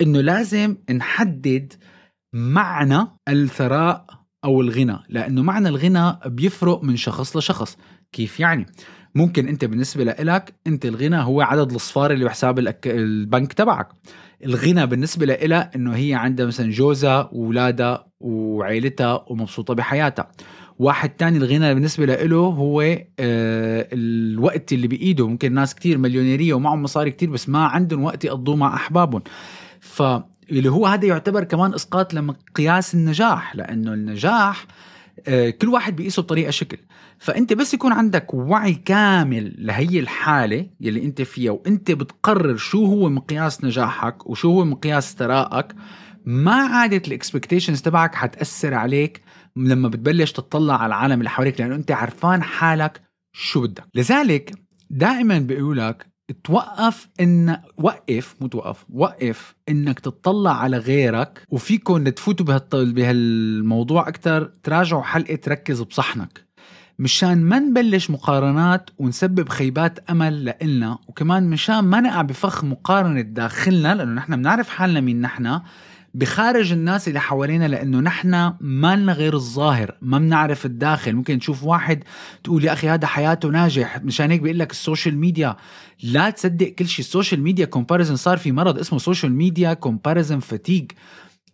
إنه 0.00 0.20
لازم 0.20 0.76
نحدد 0.90 1.72
معنى 2.34 3.06
الثراء 3.28 4.06
أو 4.44 4.60
الغنى 4.60 4.98
لأنه 5.08 5.42
معنى 5.42 5.68
الغنى 5.68 6.18
بيفرق 6.26 6.82
من 6.82 6.96
شخص 6.96 7.36
لشخص. 7.36 7.76
كيف 8.12 8.40
يعني؟ 8.40 8.66
ممكن 9.14 9.48
أنت 9.48 9.64
بالنسبة 9.64 10.04
لك 10.04 10.54
أنت 10.66 10.86
الغنى 10.86 11.16
هو 11.16 11.40
عدد 11.40 11.70
الاصفار 11.70 12.12
اللي 12.12 12.24
بحساب 12.24 12.74
البنك 12.86 13.52
تبعك. 13.52 13.88
الغنى 14.44 14.86
بالنسبة 14.86 15.26
لها 15.26 15.70
إنه 15.76 15.96
هي 15.96 16.14
عندها 16.14 16.46
مثلا 16.46 16.70
جوزها 16.70 17.30
واولادها 17.32 18.06
وعائلتها 18.20 19.24
ومبسوطة 19.28 19.74
بحياتها. 19.74 20.30
واحد 20.78 21.08
تاني 21.10 21.38
الغنى 21.38 21.74
بالنسبة 21.74 22.04
له 22.06 22.36
هو 22.36 22.80
آه 22.80 23.88
الوقت 23.92 24.72
اللي 24.72 24.88
بإيده. 24.88 25.28
ممكن 25.28 25.54
ناس 25.54 25.74
كتير 25.74 25.98
مليونيرية 25.98 26.54
ومعهم 26.54 26.82
مصاري 26.82 27.10
كتير 27.10 27.30
بس 27.30 27.48
ما 27.48 27.64
عندهم 27.66 28.04
وقت 28.04 28.24
يقضوه 28.24 28.56
مع 28.56 28.74
أحبابهم. 28.74 29.22
فاللي 29.80 30.70
هو 30.70 30.86
هذا 30.86 31.06
يعتبر 31.06 31.44
كمان 31.44 31.74
إسقاط 31.74 32.14
لمقياس 32.14 32.94
النجاح 32.94 33.56
لأنه 33.56 33.92
النجاح 33.92 34.66
كل 35.62 35.68
واحد 35.68 35.96
بيقيسه 35.96 36.22
بطريقة 36.22 36.50
شكل. 36.50 36.78
فأنت 37.18 37.52
بس 37.52 37.74
يكون 37.74 37.92
عندك 37.92 38.34
وعي 38.34 38.74
كامل 38.74 39.54
لهي 39.58 40.00
الحالة 40.00 40.70
يلي 40.80 41.04
أنت 41.04 41.22
فيها 41.22 41.50
وأنت 41.50 41.90
بتقرر 41.90 42.56
شو 42.56 42.84
هو 42.84 43.08
مقياس 43.08 43.64
نجاحك 43.64 44.26
وشو 44.26 44.50
هو 44.52 44.64
مقياس 44.64 45.14
ثرائك 45.14 45.66
ما 46.24 46.54
عادة 46.54 47.02
الاكسبكتيشنز 47.08 47.82
تبعك 47.82 48.14
حتأثر 48.14 48.74
عليك 48.74 49.22
لما 49.56 49.88
بتبلش 49.88 50.32
تطلع 50.32 50.74
على 50.74 50.86
العالم 50.86 51.18
اللي 51.18 51.30
حواليك 51.30 51.60
لأنه 51.60 51.74
أنت 51.74 51.92
عرفان 51.92 52.42
حالك 52.42 53.00
شو 53.32 53.60
بدك. 53.62 53.84
لذلك 53.94 54.52
دائما 54.90 55.38
بيقولك 55.38 56.06
توقف 56.44 57.08
إن 57.20 57.56
وقف 57.76 58.34
مو 58.40 58.46
توقف 58.46 58.84
وقف 58.92 59.54
إنك 59.68 60.00
تطلع 60.00 60.60
على 60.60 60.78
غيرك 60.78 61.46
وفيكم 61.50 62.08
تفوتوا 62.08 62.64
بهالموضوع 62.72 64.08
أكثر 64.08 64.50
تراجعوا 64.62 65.02
حلقة 65.02 65.38
ركز 65.48 65.82
بصحنك. 65.82 66.46
مشان 66.98 67.42
ما 67.42 67.58
نبلش 67.58 68.10
مقارنات 68.10 68.90
ونسبب 68.98 69.48
خيبات 69.48 70.10
أمل 70.10 70.44
لإلنا 70.44 70.98
وكمان 71.08 71.50
مشان 71.50 71.78
ما 71.78 72.00
نقع 72.00 72.22
بفخ 72.22 72.64
مقارنة 72.64 73.20
داخلنا 73.20 73.94
لأنه 73.94 74.12
نحن 74.12 74.36
بنعرف 74.36 74.68
حالنا 74.68 75.00
مين 75.00 75.20
نحن 75.20 75.60
بخارج 76.16 76.72
الناس 76.72 77.08
اللي 77.08 77.20
حوالينا 77.20 77.68
لأنه 77.68 78.00
نحن 78.00 78.52
ما 78.60 78.96
لنا 78.96 79.12
غير 79.12 79.34
الظاهر 79.34 79.94
ما 80.02 80.18
بنعرف 80.18 80.66
الداخل. 80.66 81.12
ممكن 81.12 81.38
تشوف 81.38 81.64
واحد 81.64 82.04
تقول 82.44 82.64
يا 82.64 82.72
أخي 82.72 82.88
هذا 82.88 83.06
حياته 83.06 83.48
ناجح 83.48 84.02
مشان 84.02 84.30
هيك 84.30 84.40
بيقول 84.40 84.58
لك 84.58 84.70
ال 84.70 84.77
social 84.77 85.18
media. 85.18 85.56
لا 86.02 86.30
تصدق 86.30 86.66
كل 86.66 86.88
شيء. 86.88 87.04
ال 87.04 87.09
social 87.09 87.42
media 87.42 87.64
comparison 87.64 88.16
صار 88.16 88.38
في 88.38 88.52
مرض 88.52 88.78
اسمه 88.78 88.98
social 88.98 89.32
media 89.32 89.74
comparison 89.74 90.38
fatigue 90.38 90.92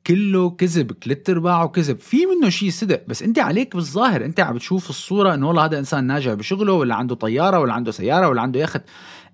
كله 0.06 0.50
كذب 0.50 0.92
ثلاث 1.04 1.30
أرباعه 1.30 1.68
كذب. 1.68 1.96
في 1.96 2.26
منه 2.26 2.48
شيء 2.48 2.70
صدق 2.70 3.02
بس 3.08 3.22
أنت 3.22 3.38
عليك 3.38 3.76
بالظاهر. 3.76 4.24
أنت 4.24 4.40
عم 4.40 4.54
بتشوف 4.54 4.90
الصورة 4.90 5.34
إنه 5.34 5.48
والله 5.48 5.64
هذا 5.64 5.78
إنسان 5.78 6.04
ناجح 6.04 6.32
بشغله 6.32 6.72
ولا 6.72 6.94
عنده 6.94 7.14
طيارة 7.14 7.58
ولا 7.58 7.72
عنده 7.72 7.90
سيارة 7.92 8.28
ولا 8.28 8.42
عنده 8.42 8.60
يخت 8.60 8.82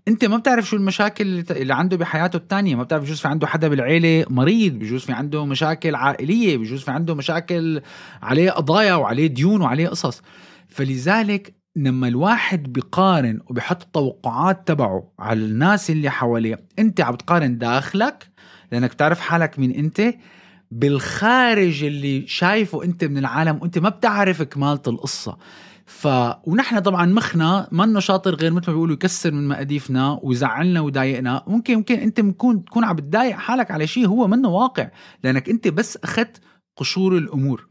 انت 0.08 0.24
ما 0.24 0.36
بتعرف 0.36 0.68
شو 0.68 0.76
المشاكل 0.76 1.44
اللي 1.50 1.74
عنده 1.74 1.96
بحياته 1.96 2.36
الثانية 2.36 2.76
ما 2.76 2.82
بتعرف 2.82 3.02
بجوز 3.04 3.20
في 3.20 3.28
عنده 3.28 3.46
حدا 3.46 3.68
بالعيلة 3.68 4.24
مريض 4.30 4.72
بجوز 4.72 5.04
في 5.04 5.12
عنده 5.12 5.44
مشاكل 5.44 5.94
عائلية 5.94 6.56
بجوز 6.56 6.82
في 6.82 6.90
عنده 6.90 7.14
مشاكل 7.14 7.80
عليه 8.22 8.50
قضايا 8.50 8.94
وعليه 8.94 9.26
ديون 9.26 9.60
وعليه 9.60 9.88
قصص. 9.88 10.22
فلذلك 10.68 11.54
لما 11.76 12.08
الواحد 12.08 12.72
بيقارن 12.72 13.40
وبيحط 13.46 13.82
التوقعات 13.82 14.68
تبعه 14.68 15.12
على 15.18 15.40
الناس 15.40 15.90
اللي 15.90 16.10
حواليه 16.10 16.60
انت 16.78 17.00
عم 17.00 17.14
بتقارن 17.14 17.58
داخلك 17.58 18.26
لأنك 18.72 18.92
بتعرف 18.92 19.20
حالك 19.20 19.58
مين 19.58 19.70
انت 19.70 20.14
بالخارج 20.70 21.84
اللي 21.84 22.26
شايفه 22.26 22.84
انت 22.84 23.04
من 23.04 23.18
العالم 23.18 23.58
وانت 23.62 23.78
ما 23.78 23.88
بتعرف 23.88 24.42
كمالة 24.42 24.82
القصة. 24.86 25.38
ف 25.88 26.08
ونحن 26.44 26.78
طبعا 26.78 27.06
مخنا 27.06 27.68
منه 27.72 28.00
شاطر 28.00 28.34
غير 28.34 28.52
مثل 28.52 28.66
ما 28.66 28.72
بيقولوا 28.72 28.94
يكسر 28.94 29.30
من 29.30 29.48
مقاديفنا 29.48 30.20
ويزعلنا 30.22 30.80
ويضايقنا. 30.80 31.44
ممكن 31.46 31.76
ممكن 31.76 31.94
أنت 31.94 32.20
ممكن 32.20 32.64
تكون 32.64 32.84
عم 32.84 32.96
بتضايق 32.96 33.36
حالك 33.36 33.70
على 33.70 33.86
شيء 33.86 34.06
هو 34.06 34.26
منه 34.26 34.48
واقع 34.48 34.90
لأنك 35.24 35.48
أنت 35.48 35.68
بس 35.68 35.96
أخذت 35.96 36.40
قشور 36.76 37.16
الأمور. 37.16 37.68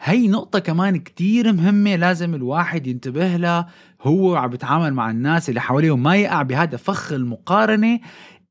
هي 0.00 0.28
نقطة 0.28 0.58
كمان 0.58 0.96
كتير 0.96 1.52
مهمة 1.52 1.96
لازم 1.96 2.34
الواحد 2.34 2.86
ينتبه 2.86 3.36
لها. 3.36 3.68
هو 4.02 4.36
عم 4.36 4.50
بيتعامل 4.50 4.94
مع 4.94 5.10
الناس 5.10 5.48
اللي 5.48 5.60
حواليه 5.60 5.90
وما 5.90 6.16
يقع 6.16 6.42
بهذا 6.42 6.76
فخ 6.76 7.12
المقارنة 7.12 8.00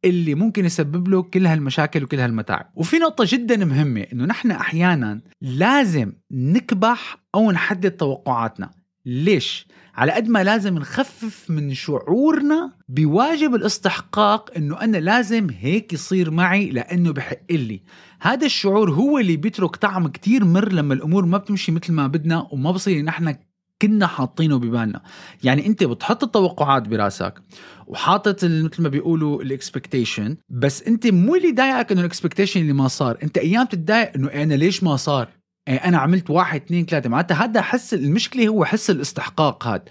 اللي 0.05 0.35
ممكن 0.35 0.65
يسبب 0.65 1.07
له 1.07 1.21
كل 1.21 1.47
هالمشاكل 1.47 2.03
وكل 2.03 2.19
هالمتاعب. 2.19 2.71
وفي 2.75 2.97
نقطة 2.97 3.25
جدا 3.27 3.65
مهمة 3.65 4.01
إنه 4.13 4.25
نحن 4.25 4.51
أحيانا 4.51 5.21
لازم 5.41 6.13
نكبح 6.31 7.17
أو 7.35 7.51
نحدد 7.51 7.91
توقعاتنا. 7.91 8.78
ليش؟ 9.05 9.67
على 9.95 10.11
قد 10.11 10.27
ما 10.27 10.43
لازم 10.43 10.77
نخفف 10.77 11.49
من 11.49 11.73
شعورنا 11.73 12.71
بواجب 12.89 13.55
الاستحقاق 13.55 14.49
إنه 14.57 14.81
أنا 14.81 14.97
لازم 14.97 15.49
هيك 15.49 15.93
يصير 15.93 16.31
معي 16.31 16.69
لأنه 16.69 17.13
بحق 17.13 17.51
لي. 17.51 17.81
هذا 18.21 18.45
الشعور 18.45 18.91
هو 18.91 19.17
اللي 19.17 19.37
بيترك 19.37 19.75
طعم 19.75 20.07
كتير 20.07 20.45
مر 20.45 20.71
لما 20.71 20.93
الأمور 20.93 21.25
ما 21.25 21.37
بتمشي 21.37 21.71
مثل 21.71 21.93
ما 21.93 22.07
بدنا 22.07 22.47
وما 22.51 22.71
بصير 22.71 23.01
نحن 23.01 23.35
كنا 23.81 24.07
حاطينه 24.07 24.57
ببالنا. 24.59 25.01
يعني 25.43 25.67
أنت 25.67 25.83
بتحط 25.83 26.23
التوقعات 26.23 26.87
براسك 26.87 27.41
وحاطط 27.87 28.45
مثل 28.45 28.81
ما 28.83 28.89
بيقولوا 28.89 29.41
ال 29.43 29.51
expectation 29.51 30.37
بس 30.49 30.83
أنت 30.83 31.07
مو 31.07 31.35
اللي 31.35 31.51
ضايقك 31.51 31.91
إنه 31.91 32.01
ال 32.01 32.06
expectation 32.06 32.61
اللي 32.61 32.73
ما 32.73 32.87
صار. 32.87 33.17
أنت 33.23 33.37
أيام 33.37 33.65
تتضايق 33.65 34.11
إنه 34.15 34.27
أنا 34.27 34.53
ليش 34.53 34.83
ما 34.83 34.95
صار؟ 34.95 35.38
أنا 35.69 35.97
عملت 35.97 36.29
واحد 36.29 36.61
اثنين 36.61 36.85
ثلاثة. 36.85 37.09
معناتها 37.09 37.45
هذا 37.45 37.61
حس 37.61 37.93
المشكلة 37.93 38.47
هو 38.47 38.65
حس 38.65 38.89
الاستحقاق 38.89 39.67
هذا 39.67 39.83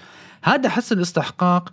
هذا 0.42 0.68
حس 0.68 0.92
الاستحقاق 0.92 1.72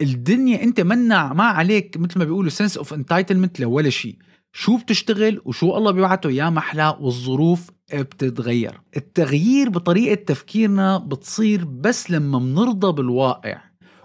الدنيا 0.00 0.62
أنت 0.62 0.80
منا 0.80 1.32
ما 1.32 1.44
عليك 1.44 1.96
مثل 1.96 2.18
ما 2.18 2.24
بيقولوا 2.24 2.50
sense 2.50 2.76
of 2.76 2.94
entitlement 2.94 3.60
لولا 3.60 3.90
شيء. 3.90 4.16
شو 4.52 4.76
بتشتغل 4.76 5.40
وشو 5.44 5.76
الله 5.76 5.90
بيبعته؟ 5.90 6.30
يا 6.30 6.50
محلى 6.50 6.96
والظروف 7.00 7.70
بتتغير. 7.94 8.80
التغيير 8.96 9.68
بطريقة 9.68 10.14
تفكيرنا 10.14 10.98
بتصير 10.98 11.64
بس 11.64 12.10
لما 12.10 12.38
بنرضى 12.38 12.92
بالواقع 12.92 13.60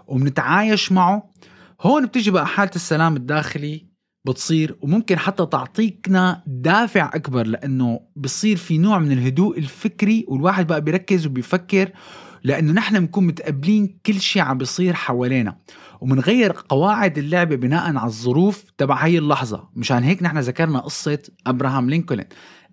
وبنتعايش 0.06 0.92
معه. 0.92 1.30
هون 1.80 2.06
بتيجي 2.06 2.30
بقى 2.30 2.46
حالة 2.46 2.70
السلام 2.76 3.16
الداخلي. 3.16 3.87
بتصير 4.24 4.76
وممكن 4.80 5.18
حتى 5.18 5.46
تعطيكنا 5.46 6.42
دافع 6.46 7.10
أكبر 7.14 7.46
لأنه 7.46 8.00
بصير 8.16 8.56
في 8.56 8.78
نوع 8.78 8.98
من 8.98 9.12
الهدوء 9.12 9.58
الفكري 9.58 10.24
والواحد 10.28 10.66
بقى 10.66 10.80
بيركز 10.80 11.26
وبيفكر 11.26 11.90
لأنه 12.44 12.72
نحن 12.72 13.00
بنكون 13.00 13.26
متقبلين 13.26 13.98
كل 14.06 14.20
شيء 14.20 14.42
عم 14.42 14.58
بيصير 14.58 14.94
حوالينا. 14.94 15.56
ومنغير 16.00 16.52
قواعد 16.68 17.18
اللعبة 17.18 17.56
بناء 17.56 17.96
على 17.96 18.06
الظروف 18.06 18.64
تبع 18.78 19.04
هاي 19.04 19.18
اللحظة. 19.18 19.68
مشان 19.74 20.02
هيك 20.02 20.22
نحن 20.22 20.38
ذكرنا 20.38 20.78
قصة 20.78 21.18
أبراهام 21.46 21.90
لينكولن. 21.90 22.24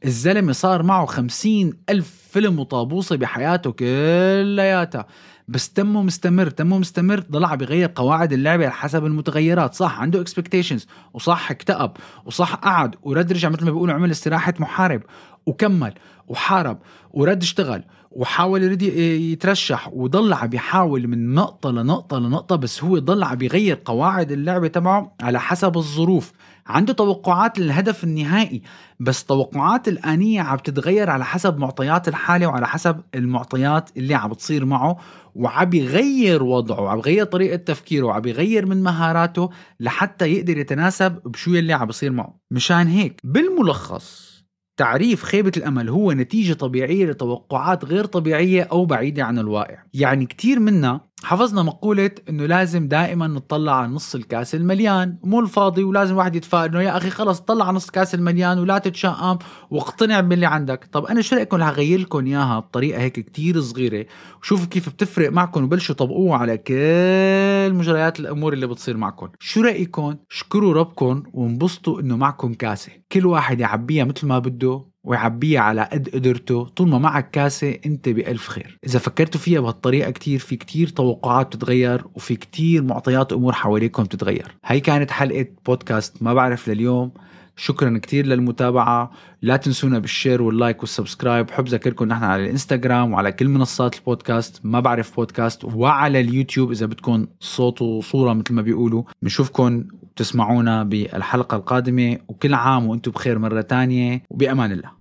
الزلمة 0.05 0.51
صار 0.51 0.84
معه 0.84 1.05
خمسين 1.05 1.73
ألف 1.89 2.13
فيلم 2.31 2.60
وطابوسة 2.60 3.15
بحياته 3.15 3.71
كلياتها. 3.71 5.05
بس 5.47 5.73
تمه 5.73 6.01
مستمر 6.01 6.49
تمه 6.49 6.77
مستمر 6.77 7.19
ضل 7.19 7.45
عم 7.45 7.55
بيغير 7.55 7.91
قواعد 7.95 8.34
اللعبة 8.34 8.63
على 8.63 8.73
حسب 8.73 9.05
المتغيرات 9.05 9.73
صح؟ 9.73 9.99
عنده 9.99 10.21
expectations 10.21 10.88
وصح 11.13 11.51
اكتئب 11.51 11.91
وصح 12.25 12.55
قعد 12.55 12.95
ورد 13.03 13.34
رجع 13.34 13.49
مثل 13.49 13.65
ما 13.65 13.71
بيقولوا 13.71 13.95
عمل 13.95 14.12
استراحة 14.12 14.53
محارب 14.60 15.01
وكمل 15.45 15.93
وحارب 16.27 16.77
ورد 17.12 17.41
اشتغل 17.41 17.84
وحاول 18.12 18.63
يريد 18.63 18.81
يترشح 18.81 19.89
وضل 19.93 20.34
عم 20.34 20.49
يحاول 20.53 21.08
من 21.08 21.34
نقطة 21.34 21.71
لنقطة 21.71 22.19
لنقطة 22.19 22.55
بس 22.55 22.84
هو 22.84 22.99
ضل 22.99 23.23
عم 23.23 23.41
يغير 23.41 23.81
قواعد 23.86 24.31
اللعبة 24.31 24.67
تبعه 24.67 25.15
على 25.21 25.39
حسب 25.39 25.77
الظروف. 25.77 26.31
عنده 26.67 26.93
توقعات 26.93 27.60
للهدف 27.60 28.04
النهائي 28.04 28.62
بس 28.99 29.25
توقعات 29.25 29.88
الآنية 29.88 30.41
عم 30.41 30.58
تتغير 30.58 31.10
على 31.10 31.25
حسب 31.25 31.58
معطيات 31.58 32.08
الحالة 32.08 32.47
وعلى 32.47 32.67
حسب 32.67 33.01
المعطيات 33.15 33.89
اللي 33.97 34.15
عم 34.15 34.30
بتصير 34.30 34.65
معه 34.65 34.97
وعم 35.36 35.73
يغير 35.73 36.43
وضعه 36.43 36.82
وعم 36.82 36.97
يغير 36.97 37.25
طريقة 37.25 37.56
تفكيره 37.56 38.06
وعم 38.06 38.25
يغير 38.25 38.65
من 38.65 38.84
مهاراته 38.84 39.49
لحتى 39.80 40.25
يقدر 40.25 40.58
يتناسب 40.58 41.19
بشو 41.25 41.54
يلي 41.54 41.73
عم 41.73 41.88
بصير 41.88 42.12
معه. 42.12 42.39
مشان 42.51 42.88
هيك 42.88 43.21
بالملخص 43.23 44.35
تعريف 44.78 45.24
خيبة 45.24 45.52
الأمل 45.58 45.90
هو 45.90 46.12
نتيجة 46.12 46.54
طبيعية 46.54 47.06
لتوقعات 47.06 47.86
غير 47.86 48.06
طبيعية 48.06 48.64
أو 48.64 48.86
بعيدة 48.86 49.24
عن 49.24 49.40
الواقع. 49.40 49.78
يعني 49.94 50.26
كتير 50.26 50.60
منا 50.60 51.02
حفظنا 51.24 51.64
مقولة 51.64 52.12
إنه 52.30 52.46
لازم 52.46 52.88
دائما 52.88 53.28
نطلع 53.28 53.76
على 53.76 53.88
نص 53.88 54.16
الكأس 54.16 54.56
المليان. 54.56 55.18
مو 55.24 55.40
الفاضي 55.40 55.84
ولازم 55.84 56.14
الواحد 56.14 56.36
يتفائل 56.36 56.70
إنه 56.72 56.82
يا 56.82 56.98
أخي 56.98 57.10
خلص 57.10 57.40
طلع 57.40 57.66
على 57.68 57.76
نص 57.76 57.86
الكاس 57.86 58.16
المليان 58.16 58.60
ولا 58.60 58.78
تتشائم 58.78 59.38
واقتنع 59.72 60.20
باللي 60.20 60.46
عندك. 60.46 60.90
طب 60.92 61.06
أنا 61.06 61.22
شو 61.22 61.36
رأيكم؟ 61.36 61.62
هغير 61.62 62.00
لكم 62.00 62.26
إياها 62.26 62.60
بطريقة 62.60 63.02
هيك 63.02 63.20
كتير 63.20 63.62
صغيرة. 63.62 64.06
وشوفوا 64.42 64.66
كيف 64.66 64.90
بتفرق 64.90 65.32
معكم 65.32 65.64
وبلشوا 65.64 65.96
طبقوها 65.96 66.38
على 66.38 66.58
كل 66.58 67.74
مجريات 67.74 68.20
الأمور 68.20 68.54
اللي 68.54 68.68
بتصير 68.68 68.98
معكم. 68.98 69.28
شو 69.40 69.62
رأيكم؟ 69.62 70.16
اشكروا 70.32 70.74
ربكم 70.74 71.24
وانبسطوا 71.34 72.02
إنه 72.02 72.18
معكم 72.18 72.54
كأسة. 72.54 72.92
كل 73.15 73.25
واحد 73.25 73.60
يعبيها 73.60 74.04
مثل 74.04 74.28
ما 74.28 74.39
بده 74.39 74.86
ويعبيها 75.04 75.60
على 75.60 75.89
قد 75.91 76.10
قدرته. 76.10 76.63
طول 76.63 76.88
ما 76.88 76.97
معك 76.97 77.32
كاسة 77.32 77.78
انت 77.86 78.10
بألف 78.10 78.47
خير. 78.47 78.80
إذا 78.86 78.99
فكرتوا 78.99 79.39
فيها 79.41 79.60
بهالطريقة 79.60 80.12
كتير 80.12 80.39
في 80.39 80.56
كتير 80.56 80.88
توقعات 80.88 81.47
بتتغير 81.47 82.04
وفي 82.15 82.36
كتير 82.36 82.84
معطيات 82.84 83.34
أمور 83.34 83.54
حواليكم 83.54 84.04
بتتغير. 84.04 84.56
هاي 84.65 84.80
كانت 84.80 85.12
حلقة 85.12 85.45
بودكاست 85.65 86.23
ما 86.23 86.34
بعرف 86.34 86.67
لليوم. 86.67 87.12
شكرا 87.56 87.98
كتير 87.98 88.26
للمتابعة. 88.26 89.12
لا 89.41 89.58
تنسونا 89.58 90.00
بال 90.00 90.12
share 90.12 90.41
وال 90.41 90.54
like 90.54 90.80
وال 90.80 90.90
subscribe. 90.90 91.45
بحب 91.46 91.68
ذكركم 91.68 92.06
نحن 92.06 92.24
على 92.24 92.46
الإنستغرام 92.46 93.13
وعلى 93.13 93.32
كل 93.32 93.48
منصات 93.48 93.96
البودكاست. 93.96 94.60
ما 94.63 94.80
بعرف 94.80 95.15
بودكاست 95.15 95.65
وعلى 95.65 96.20
اليوتيوب 96.20 96.72
إذا 96.72 96.86
بدكم 96.86 97.28
صوت 97.39 97.82
وصورة 97.82 98.34
مثل 98.34 98.54
ما 98.54 98.62
بيقولوا. 98.62 99.04
بنشوفكم 99.22 99.84
تسمعونا 100.15 100.84
بالحلقة 100.84 101.58
القادمة. 101.58 102.18
وكل 102.28 102.54
عام 102.54 102.86
وأنتم 102.86 103.12
بخير 103.12 103.39
مرة 103.39 103.62
تانية. 103.62 104.24
وبأمان 104.30 104.72
الله. 104.72 104.91